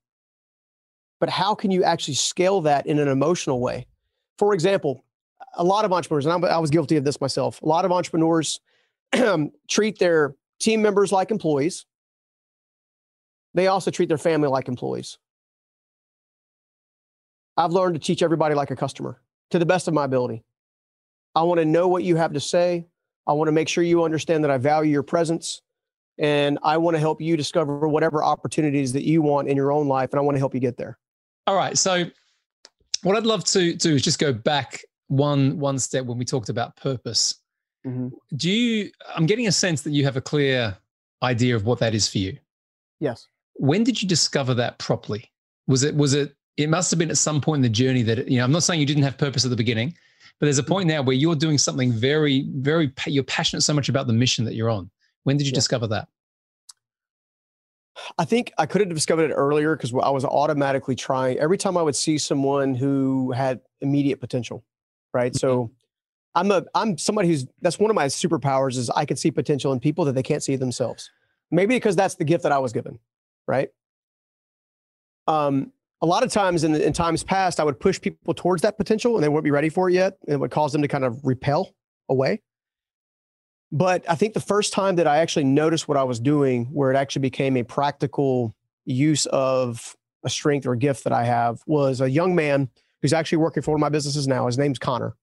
[1.21, 3.87] But how can you actually scale that in an emotional way?
[4.39, 5.05] For example,
[5.55, 8.61] a lot of entrepreneurs, and I was guilty of this myself, a lot of entrepreneurs
[9.69, 11.87] treat their team members like employees.
[13.55, 15.19] They also treat their family like employees.
[17.57, 20.45] I've learned to teach everybody like a customer to the best of my ability.
[21.35, 22.87] I want to know what you have to say.
[23.27, 25.63] I want to make sure you understand that I value your presence.
[26.19, 29.89] And I want to help you discover whatever opportunities that you want in your own
[29.89, 30.11] life.
[30.13, 30.99] And I want to help you get there.
[31.47, 31.77] All right.
[31.79, 32.05] So,
[33.03, 36.49] what I'd love to do is just go back one one step when we talked
[36.49, 37.35] about purpose.
[37.87, 38.09] Mm-hmm.
[38.37, 38.91] Do you?
[39.15, 40.77] I'm getting a sense that you have a clear
[41.23, 42.39] idea of what that is for you.
[43.01, 43.27] Yes.
[43.55, 45.31] When did you discover that properly?
[45.67, 45.95] Was it?
[45.95, 46.35] Was it?
[46.57, 48.45] It must have been at some point in the journey that you know.
[48.45, 49.95] I'm not saying you didn't have purpose at the beginning,
[50.39, 52.93] but there's a point now where you're doing something very, very.
[53.07, 54.91] You're passionate so much about the mission that you're on.
[55.25, 56.09] When did you discover that?
[58.19, 61.39] I think I could have discovered it earlier because I was automatically trying.
[61.39, 64.65] Every time I would see someone who had immediate potential,
[65.13, 65.35] right?
[65.35, 65.73] So mm-hmm.
[66.35, 69.73] I'm a I'm somebody who's that's one of my superpowers is I can see potential
[69.73, 71.11] in people that they can't see themselves.
[71.51, 72.99] Maybe because that's the gift that I was given,
[73.49, 73.71] right?
[75.27, 78.79] Um, a lot of times in, in times past, I would push people towards that
[78.79, 80.17] potential and they wouldn't be ready for it yet.
[80.27, 81.75] And it would cause them to kind of repel
[82.09, 82.41] away.
[83.73, 86.91] But I think the first time that I actually noticed what I was doing, where
[86.91, 91.61] it actually became a practical use of a strength or a gift that I have,
[91.67, 92.69] was a young man
[93.03, 94.47] who's actually working for one of my businesses now.
[94.47, 95.15] His name's Connor.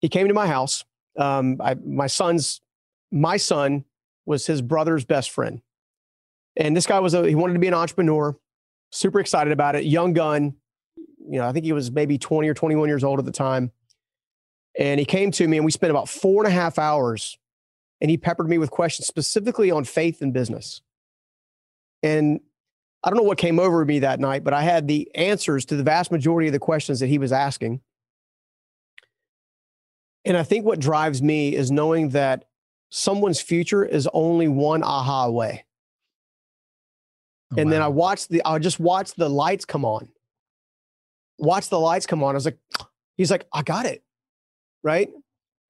[0.00, 0.84] He came to my house.
[1.16, 2.60] Um, I, my son's,
[3.10, 3.84] my son
[4.26, 5.60] was his brother's best friend.
[6.56, 8.36] And this guy was a, he wanted to be an entrepreneur,
[8.90, 10.54] super excited about it, young gun.
[10.96, 13.72] You know, I think he was maybe 20 or 21 years old at the time.
[14.78, 17.38] And he came to me and we spent about four and a half hours
[18.00, 20.82] and he peppered me with questions specifically on faith and business.
[22.02, 22.40] And
[23.04, 25.76] I don't know what came over me that night, but I had the answers to
[25.76, 27.82] the vast majority of the questions that he was asking.
[30.24, 32.46] And I think what drives me is knowing that
[32.88, 35.66] someone's future is only one aha away.
[37.52, 37.70] Oh, and wow.
[37.72, 40.08] then I watched the, I just watched the lights come on.
[41.38, 42.34] Watch the lights come on.
[42.34, 42.58] I was like,
[43.18, 44.02] he's like, I got it.
[44.82, 45.10] Right.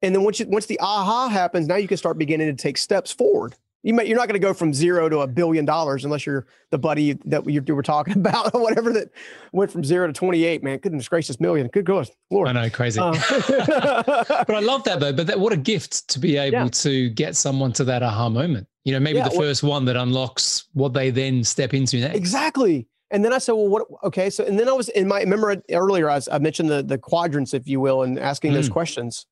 [0.03, 2.79] And then once you, once the aha happens, now you can start beginning to take
[2.79, 6.05] steps forward you may, you're not going to go from zero to a billion dollars
[6.05, 9.11] unless you're the buddy that we, were talking about or whatever that
[9.53, 12.99] went from zero to 28 man goodness gracious million good gosh lord i know crazy
[12.99, 13.13] uh,
[14.07, 16.69] but i love that though but that, what a gift to be able yeah.
[16.69, 19.97] to get someone to that aha moment you know maybe yeah, the first one that
[19.97, 23.87] unlocks what they then step into next exactly and then I said, well, what?
[24.03, 26.83] Okay, so and then I was in my remember earlier I, was, I mentioned the
[26.83, 28.55] the quadrants, if you will, and asking mm.
[28.55, 29.27] those questions.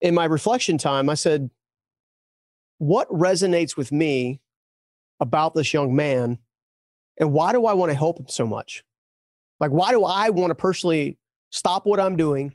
[0.00, 1.48] In my reflection time, I said,
[2.78, 4.40] what resonates with me
[5.20, 6.38] about this young man
[7.18, 8.84] and why do I want to help him so much?
[9.60, 11.18] Like, why do I want to personally
[11.50, 12.54] stop what I'm doing,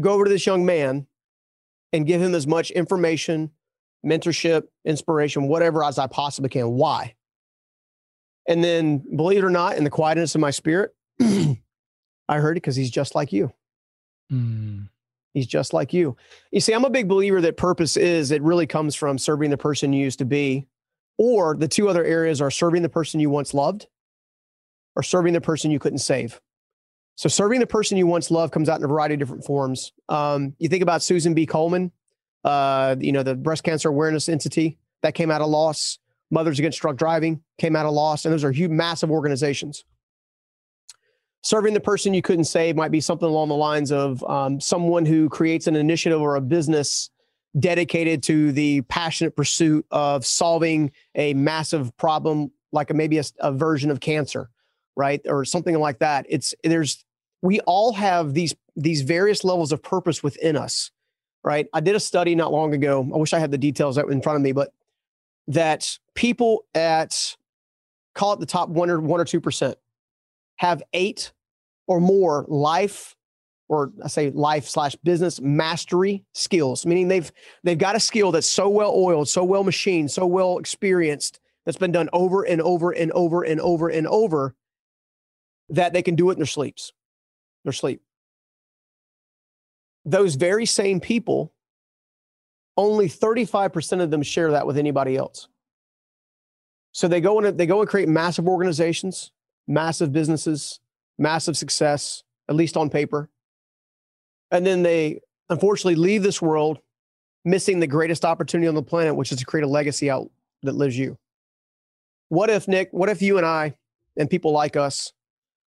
[0.00, 1.06] go over to this young man
[1.92, 3.50] and give him as much information,
[4.04, 6.70] mentorship, inspiration, whatever as I possibly can?
[6.70, 7.14] Why?
[8.48, 11.58] And then, believe it or not, in the quietness of my spirit, I
[12.28, 13.52] heard it because he's just like you.
[14.32, 14.88] Mm.
[15.34, 16.16] He's just like you.
[16.50, 19.58] You see, I'm a big believer that purpose is, it really comes from serving the
[19.58, 20.66] person you used to be.
[21.16, 23.86] Or the two other areas are serving the person you once loved
[24.94, 26.40] or serving the person you couldn't save.
[27.16, 29.92] So, serving the person you once loved comes out in a variety of different forms.
[30.08, 31.46] Um, you think about Susan B.
[31.46, 31.90] Coleman,
[32.44, 35.98] uh, you know, the breast cancer awareness entity that came out of loss.
[36.30, 38.24] Mothers Against Drunk Driving came out of loss.
[38.24, 39.84] And those are huge, massive organizations
[41.48, 45.06] serving the person you couldn't save might be something along the lines of um, someone
[45.06, 47.08] who creates an initiative or a business
[47.58, 53.50] dedicated to the passionate pursuit of solving a massive problem like a, maybe a, a
[53.50, 54.50] version of cancer
[54.96, 57.06] right or something like that it's there's
[57.40, 60.90] we all have these these various levels of purpose within us
[61.44, 61.66] right?
[61.72, 63.08] I did a study not long ago.
[63.14, 64.74] I wish I had the details in front of me, but
[65.46, 67.36] that people at
[68.14, 69.78] call it the top one or one or two percent
[70.56, 71.32] have eight
[71.88, 73.16] or more life
[73.68, 77.30] or I say life slash business mastery skills, meaning they've
[77.64, 81.76] they've got a skill that's so well oiled, so well machined, so well experienced, that's
[81.76, 84.54] been done over and over and over and over and over
[85.68, 86.92] that they can do it in their sleeps,
[87.64, 88.00] their sleep.
[90.06, 91.52] Those very same people,
[92.78, 95.48] only 35% of them share that with anybody else.
[96.92, 99.30] So they go and they go and create massive organizations,
[99.66, 100.80] massive businesses,
[101.18, 103.28] massive success, at least on paper.
[104.50, 106.78] And then they unfortunately leave this world
[107.44, 110.30] missing the greatest opportunity on the planet, which is to create a legacy out
[110.62, 111.18] that lives you.
[112.28, 113.76] What if, Nick, what if you and I
[114.16, 115.12] and people like us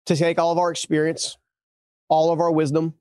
[0.08, 1.38] to take all of our experience,
[2.10, 2.93] all of our wisdom,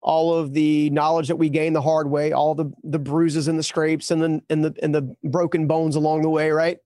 [0.00, 3.58] all of the knowledge that we gain the hard way, all the the bruises and
[3.58, 6.78] the scrapes and the and the and the broken bones along the way, right?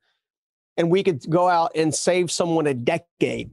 [0.77, 3.51] And we could go out and save someone a decade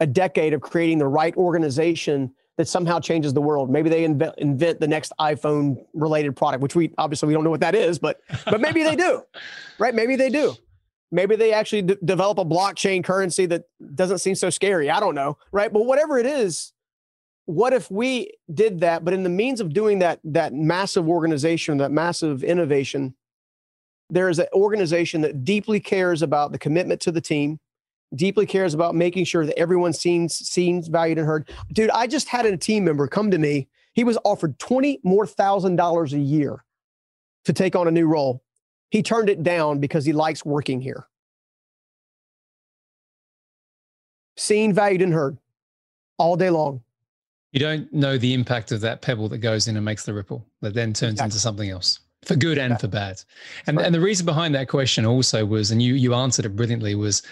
[0.00, 3.70] a decade of creating the right organization that somehow changes the world.
[3.70, 7.50] Maybe they invent, invent the next iPhone related product, which we obviously we don't know
[7.50, 9.22] what that is, but but maybe they do,
[9.78, 9.94] right?
[9.94, 10.54] Maybe they do.
[11.12, 14.90] Maybe they actually d- develop a blockchain currency that doesn't seem so scary.
[14.90, 15.72] I don't know, right?
[15.72, 16.72] But whatever it is,
[17.44, 19.04] what if we did that?
[19.04, 23.14] But in the means of doing that, that massive organization, that massive innovation,
[24.10, 27.60] there is an organization that deeply cares about the commitment to the team,
[28.16, 31.50] deeply cares about making sure that everyone seems seen, valued, and heard.
[31.72, 33.68] Dude, I just had a team member come to me.
[33.92, 36.64] He was offered twenty more thousand dollars a year
[37.44, 38.42] to take on a new role.
[38.90, 41.06] He turned it down because he likes working here.
[44.36, 45.38] Seen, valued, and heard
[46.18, 46.82] all day long.
[47.52, 50.44] You don't know the impact of that pebble that goes in and makes the ripple
[50.60, 51.24] that then turns exactly.
[51.24, 52.76] into something else for good and yeah.
[52.78, 53.22] for bad.
[53.66, 53.86] And, right.
[53.86, 57.22] and the reason behind that question also was, and you you answered it brilliantly, was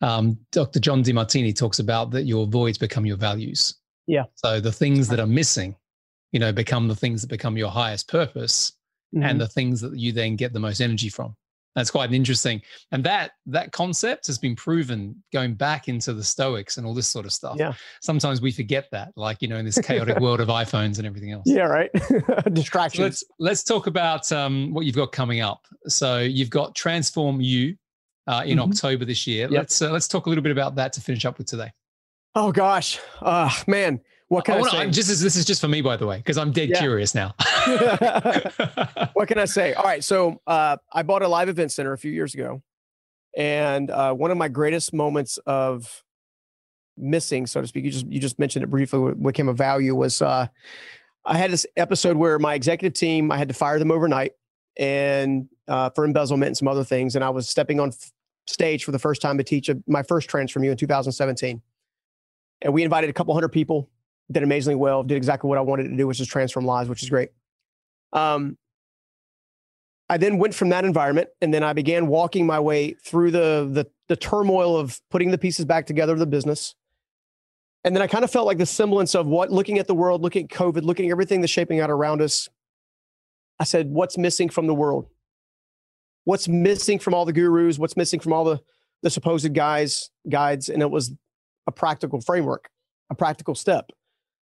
[0.00, 0.80] um, Dr.
[0.80, 3.76] John Demartini talks about that your voids become your values.
[4.06, 4.24] Yeah.
[4.34, 5.76] So the things that are missing,
[6.32, 8.72] you know, become the things that become your highest purpose,
[9.14, 9.24] mm-hmm.
[9.24, 11.36] and the things that you then get the most energy from.
[11.74, 12.60] That's quite interesting.
[12.90, 17.08] And that that concept has been proven going back into the Stoics and all this
[17.08, 17.56] sort of stuff.
[17.58, 17.72] Yeah.
[18.02, 21.32] Sometimes we forget that, like you know, in this chaotic world of iPhones and everything
[21.32, 21.44] else.
[21.46, 21.90] Yeah, right.
[22.52, 22.92] Distractions.
[22.92, 25.66] So let's let's talk about um, what you've got coming up.
[25.86, 27.76] So you've got Transform You
[28.26, 28.70] uh, in mm-hmm.
[28.70, 29.42] October this year.
[29.42, 29.50] Yep.
[29.50, 31.72] Let's uh, let's talk a little bit about that to finish up with today.
[32.34, 34.00] Oh gosh, uh, man,
[34.32, 34.90] what can I, I, wanna, say?
[34.90, 36.78] Just this is just for me, by the way, because I'm dead yeah.
[36.78, 37.34] curious now.
[39.12, 39.74] what can I say?
[39.74, 42.62] All right, so uh, I bought a live event center a few years ago,
[43.36, 46.02] and uh, one of my greatest moments of
[46.96, 49.00] missing, so to speak, you just you just mentioned it briefly.
[49.00, 50.46] What became a value was uh,
[51.26, 54.32] I had this episode where my executive team I had to fire them overnight,
[54.78, 58.10] and uh, for embezzlement and some other things, and I was stepping on f-
[58.46, 61.60] stage for the first time to teach a, my first Transform You in 2017.
[62.62, 63.90] And we invited a couple hundred people
[64.30, 67.02] did amazingly well, did exactly what I wanted to do, which is transform lives, which
[67.02, 67.30] is great.
[68.12, 68.56] Um,
[70.08, 73.68] I then went from that environment and then I began walking my way through the,
[73.72, 76.74] the, the turmoil of putting the pieces back together of the business.
[77.84, 80.22] And then I kind of felt like the semblance of what looking at the world,
[80.22, 82.48] looking at COVID, looking at everything that's shaping out around us.
[83.58, 85.06] I said, what's missing from the world?
[86.24, 87.78] What's missing from all the gurus?
[87.78, 88.60] What's missing from all the,
[89.02, 90.68] the supposed guys, guides?
[90.68, 91.12] And it was
[91.66, 92.68] a practical framework,
[93.10, 93.90] a practical step.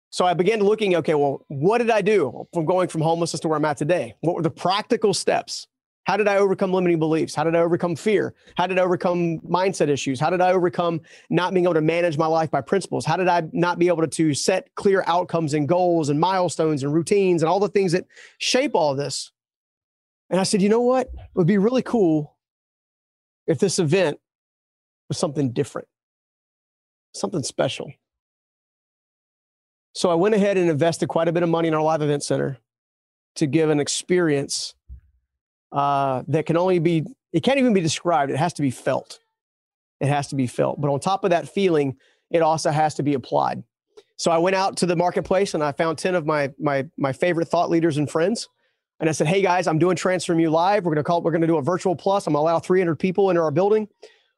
[0.10, 3.48] So I began looking, okay, well, what did I do from going from homelessness to
[3.48, 4.16] where I'm at today?
[4.22, 5.68] What were the practical steps?
[6.06, 7.36] How did I overcome limiting beliefs?
[7.36, 8.34] How did I overcome fear?
[8.56, 10.22] How did I overcome mindset issues?
[10.22, 13.06] How did I overcome not being able to manage my life by principles?
[13.06, 16.94] How did I not be able to set clear outcomes and goals and milestones and
[16.94, 18.06] routines and all the things that
[18.38, 19.34] shape all this?
[20.30, 21.08] And I said, you know what?
[21.08, 22.38] It would be really cool
[23.46, 24.18] if this event
[25.10, 25.90] was something different,
[27.14, 27.92] something special.
[29.98, 32.24] So I went ahead and invested quite a bit of money in our live event
[32.24, 32.60] center
[33.34, 34.76] to give an experience
[35.72, 38.32] uh, that can only be, it can't even be described.
[38.32, 39.18] It has to be felt.
[40.00, 40.80] It has to be felt.
[40.80, 41.98] But on top of that feeling,
[42.30, 43.64] it also has to be applied.
[44.18, 47.12] So I went out to the marketplace and I found 10 of my, my, my
[47.12, 48.48] favorite thought leaders and friends.
[49.00, 50.86] And I said, hey guys, I'm doing Transform You Live.
[50.86, 52.28] We're going to call it, we're going to do a virtual plus.
[52.28, 53.88] I'm going to allow 300 people into our building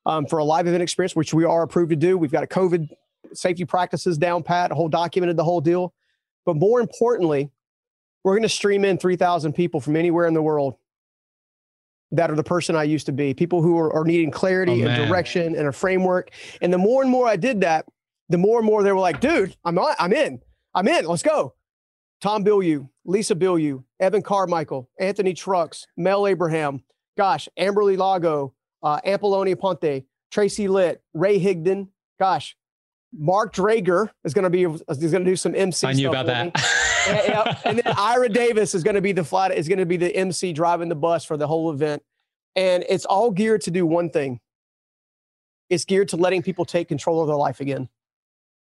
[0.06, 2.18] um, for a live event experience, which we are approved to do.
[2.18, 2.88] We've got a COVID
[3.34, 5.94] safety practices down pat, whole documented the whole deal.
[6.46, 7.52] But more importantly,
[8.24, 10.76] we're going to stream in 3,000 people from anywhere in the world
[12.12, 14.88] that are the person I used to be, people who are, are needing clarity oh,
[14.88, 16.32] and direction and a framework.
[16.62, 17.86] And the more and more I did that,
[18.30, 20.42] the more and more they were like, dude, I'm on, I'm in,
[20.74, 21.54] I'm in, let's go.
[22.22, 26.84] Tom Bilyeu, Lisa Bilyeu, Evan Carmichael, Anthony Trucks, Mel Abraham,
[27.18, 28.54] gosh, Amberly Lago,
[28.84, 31.88] uh, Ampoloni Ponte, Tracy Litt, Ray Higdon,
[32.20, 32.56] gosh,
[33.18, 35.88] Mark Drager is going to be is going to do some MC.
[35.88, 36.46] I knew about that.
[37.08, 39.86] and, yeah, and then Ira Davis is going to be the flat is going to
[39.86, 42.04] be the MC driving the bus for the whole event,
[42.56, 44.40] and it's all geared to do one thing.
[45.70, 47.90] It's geared to letting people take control of their life again.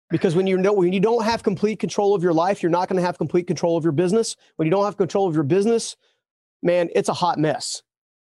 [0.09, 2.89] Because when you know when you don't have complete control of your life, you're not
[2.89, 4.35] going to have complete control of your business.
[4.55, 5.95] When you don't have control of your business,
[6.63, 7.83] man, it's a hot mess.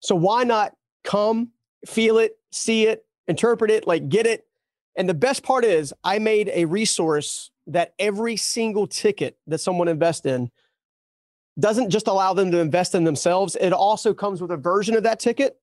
[0.02, 0.74] So why not
[1.06, 1.52] come,
[1.88, 4.46] feel it, see it, interpret it, like get it,
[4.96, 9.88] and the best part is, I made a resource that every single ticket that someone
[9.88, 10.52] invests in
[11.60, 13.56] doesn't just allow them to invest in themselves.
[13.56, 15.60] It also comes with a version of that ticket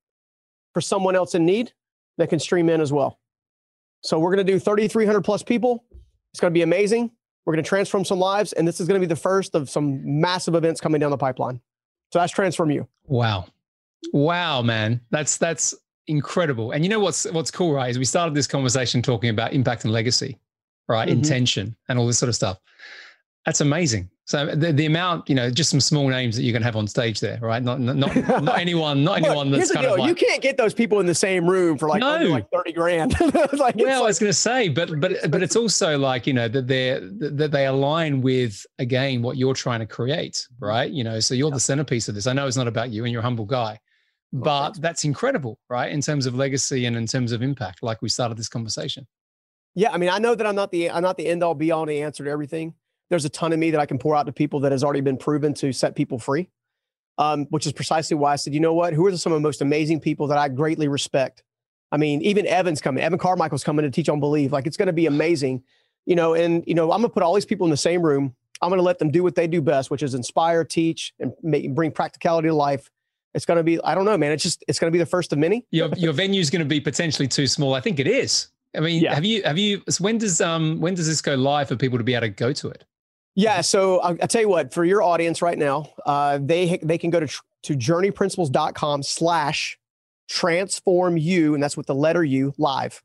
[0.74, 1.72] for someone else in need
[2.18, 3.18] that can stream in as well.
[4.02, 5.84] So we're going to do 3,300 plus people.
[6.32, 7.10] It's going to be amazing.
[7.44, 9.70] We're going to transform some lives, and this is going to be the first of
[9.70, 11.60] some massive events coming down the pipeline.
[12.12, 12.86] So that's Transform You.
[13.04, 13.46] Wow,
[14.12, 15.74] wow, man, that's that's
[16.08, 16.72] incredible.
[16.72, 17.90] And you know what's what's cool, right?
[17.90, 20.38] Is we started this conversation talking about impact and legacy,
[20.88, 21.08] right?
[21.08, 21.18] Mm-hmm.
[21.18, 22.58] Intention and all this sort of stuff.
[23.46, 24.10] That's amazing.
[24.26, 26.76] So the, the amount, you know, just some small names that you're going to have
[26.76, 27.62] on stage there, right?
[27.62, 30.74] Not not not, not anyone, not anyone that's kind of like, you can't get those
[30.74, 32.24] people in the same room for like, no.
[32.24, 33.18] like thirty grand.
[33.20, 36.34] like, well, like, I was going to say, but but but it's also like you
[36.34, 40.90] know that they that they align with again what you're trying to create, right?
[40.90, 41.54] You know, so you're yeah.
[41.54, 42.26] the centerpiece of this.
[42.26, 43.80] I know it's not about you, and you're a humble guy,
[44.32, 45.90] but that's incredible, right?
[45.90, 49.06] In terms of legacy and in terms of impact, like we started this conversation.
[49.74, 51.70] Yeah, I mean, I know that I'm not the I'm not the end all be
[51.70, 52.74] all the answer to everything.
[53.10, 55.00] There's a ton of me that I can pour out to people that has already
[55.00, 56.50] been proven to set people free,
[57.16, 58.92] um, which is precisely why I said, you know what?
[58.92, 61.42] Who are some of the most amazing people that I greatly respect?
[61.90, 63.02] I mean, even Evan's coming.
[63.02, 64.52] Evan Carmichael's coming to teach on believe.
[64.52, 65.62] Like it's going to be amazing,
[66.04, 66.34] you know.
[66.34, 68.34] And you know, I'm gonna put all these people in the same room.
[68.60, 71.32] I'm going to let them do what they do best, which is inspire, teach, and
[71.42, 72.90] make, bring practicality to life
[73.34, 74.32] it's going to be i don't know man.
[74.32, 75.66] It's just it's going to be the first of many.
[75.70, 77.74] Your your venue is going to be potentially too small.
[77.74, 78.48] I think it is.
[78.76, 79.14] I mean yeah.
[79.14, 82.04] have you have you when does um when does this go live for people to
[82.04, 82.84] be able to go to it?
[83.34, 86.98] Yeah so i'll, I'll tell you what for your audience right now uh they they
[86.98, 87.28] can go to
[87.64, 89.78] to journeyprinciples.com slash
[90.28, 93.02] transform you and that's with the letter u live.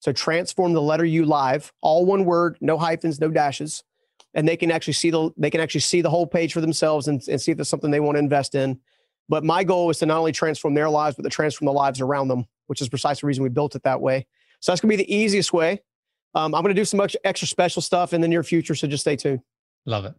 [0.00, 3.82] So transform the letter u live all one word no hyphens no dashes.
[4.36, 7.06] And they can actually see the they can actually see the whole page for themselves
[7.06, 8.80] and, and see if there's something they want to invest in
[9.28, 12.00] but my goal is to not only transform their lives, but to transform the lives
[12.00, 14.26] around them, which is precisely the reason we built it that way.
[14.60, 15.82] So that's going to be the easiest way.
[16.34, 18.74] Um, I'm going to do some extra special stuff in the near future.
[18.74, 19.40] So just stay tuned.
[19.86, 20.14] Love it.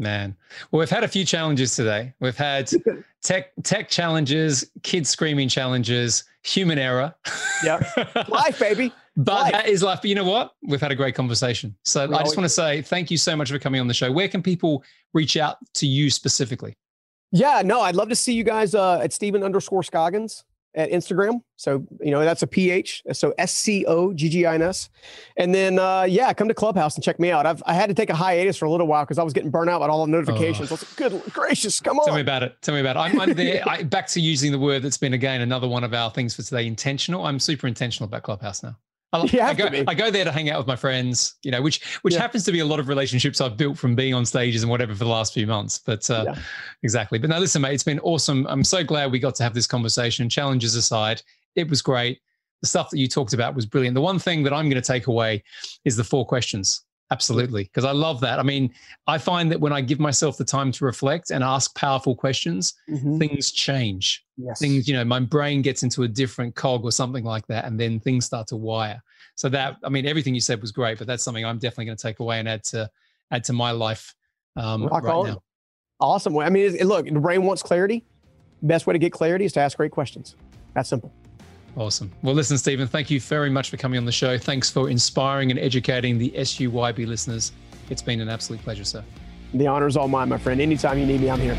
[0.00, 0.36] Man,
[0.70, 2.14] well, we've had a few challenges today.
[2.20, 2.70] We've had
[3.22, 7.12] tech tech challenges, kids screaming challenges, human error.
[7.64, 7.82] Yeah,
[8.28, 8.92] life, baby.
[9.20, 9.52] But life.
[9.52, 9.98] that is life.
[10.00, 10.52] But you know what?
[10.62, 11.76] We've had a great conversation.
[11.84, 13.94] So we I just want to say thank you so much for coming on the
[13.94, 14.12] show.
[14.12, 16.76] Where can people reach out to you specifically?
[17.32, 21.42] Yeah, no, I'd love to see you guys uh, at Stephen underscore Scoggins at Instagram.
[21.56, 23.02] So, you know, that's a PH.
[23.12, 24.90] So S C O G G I N S.
[25.36, 27.46] And then, uh, yeah, come to Clubhouse and check me out.
[27.46, 29.50] I've, I had to take a hiatus for a little while because I was getting
[29.50, 30.70] burnt out by all the notifications.
[30.70, 30.76] Oh.
[30.76, 32.06] Like, good gracious, come on.
[32.06, 32.54] Tell me about it.
[32.62, 33.00] Tell me about it.
[33.00, 33.62] I'm, I'm there.
[33.66, 36.42] I, back to using the word that's been, again, another one of our things for
[36.42, 37.26] today intentional.
[37.26, 38.76] I'm super intentional about Clubhouse now.
[39.12, 41.98] I, I, go, I go there to hang out with my friends, you know, which
[42.02, 42.20] which yeah.
[42.20, 44.92] happens to be a lot of relationships I've built from being on stages and whatever
[44.92, 45.78] for the last few months.
[45.78, 46.38] But uh, yeah.
[46.82, 47.18] exactly.
[47.18, 48.46] But now, listen, mate, it's been awesome.
[48.48, 50.28] I'm so glad we got to have this conversation.
[50.28, 51.22] Challenges aside,
[51.56, 52.20] it was great.
[52.60, 53.94] The stuff that you talked about was brilliant.
[53.94, 55.42] The one thing that I'm going to take away
[55.84, 56.84] is the four questions.
[57.10, 57.64] Absolutely.
[57.64, 58.38] Because I love that.
[58.38, 58.72] I mean,
[59.06, 62.74] I find that when I give myself the time to reflect and ask powerful questions,
[62.88, 63.18] mm-hmm.
[63.18, 64.24] things change.
[64.36, 64.60] Yes.
[64.60, 67.64] Things, you know, my brain gets into a different cog or something like that.
[67.64, 69.02] And then things start to wire.
[69.36, 71.96] So that, I mean, everything you said was great, but that's something I'm definitely going
[71.96, 72.90] to take away and add to
[73.30, 74.14] add to my life
[74.56, 75.26] um, Rock right on.
[75.26, 75.42] now.
[76.00, 76.36] Awesome.
[76.38, 78.04] I mean, look, the brain wants clarity.
[78.62, 80.36] Best way to get clarity is to ask great questions.
[80.74, 81.12] That's simple.
[81.78, 82.12] Awesome.
[82.22, 84.36] Well, listen, Stephen, thank you very much for coming on the show.
[84.36, 87.52] Thanks for inspiring and educating the SUYB listeners.
[87.88, 89.04] It's been an absolute pleasure, sir.
[89.54, 90.60] The honor is all mine, my friend.
[90.60, 91.56] Anytime you need me, I'm here.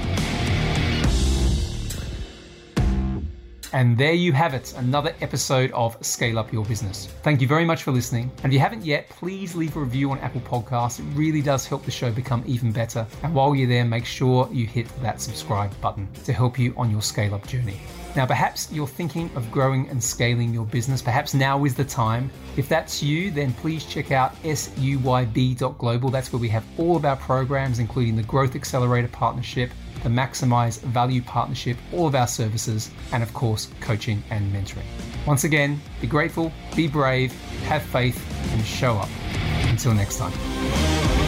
[3.71, 7.05] And there you have it, another episode of Scale Up Your Business.
[7.23, 8.31] Thank you very much for listening.
[8.43, 10.99] And if you haven't yet, please leave a review on Apple Podcasts.
[10.99, 13.07] It really does help the show become even better.
[13.23, 16.91] And while you're there, make sure you hit that subscribe button to help you on
[16.91, 17.79] your scale up journey.
[18.15, 21.01] Now, perhaps you're thinking of growing and scaling your business.
[21.01, 22.31] Perhaps now is the time.
[22.57, 26.09] If that's you, then please check out suyb.global.
[26.09, 29.71] That's where we have all of our programs, including the Growth Accelerator Partnership,
[30.03, 34.85] the Maximize Value Partnership, all of our services, and of course, coaching and mentoring.
[35.27, 37.31] Once again, be grateful, be brave,
[37.63, 39.09] have faith, and show up.
[39.67, 41.18] Until next time.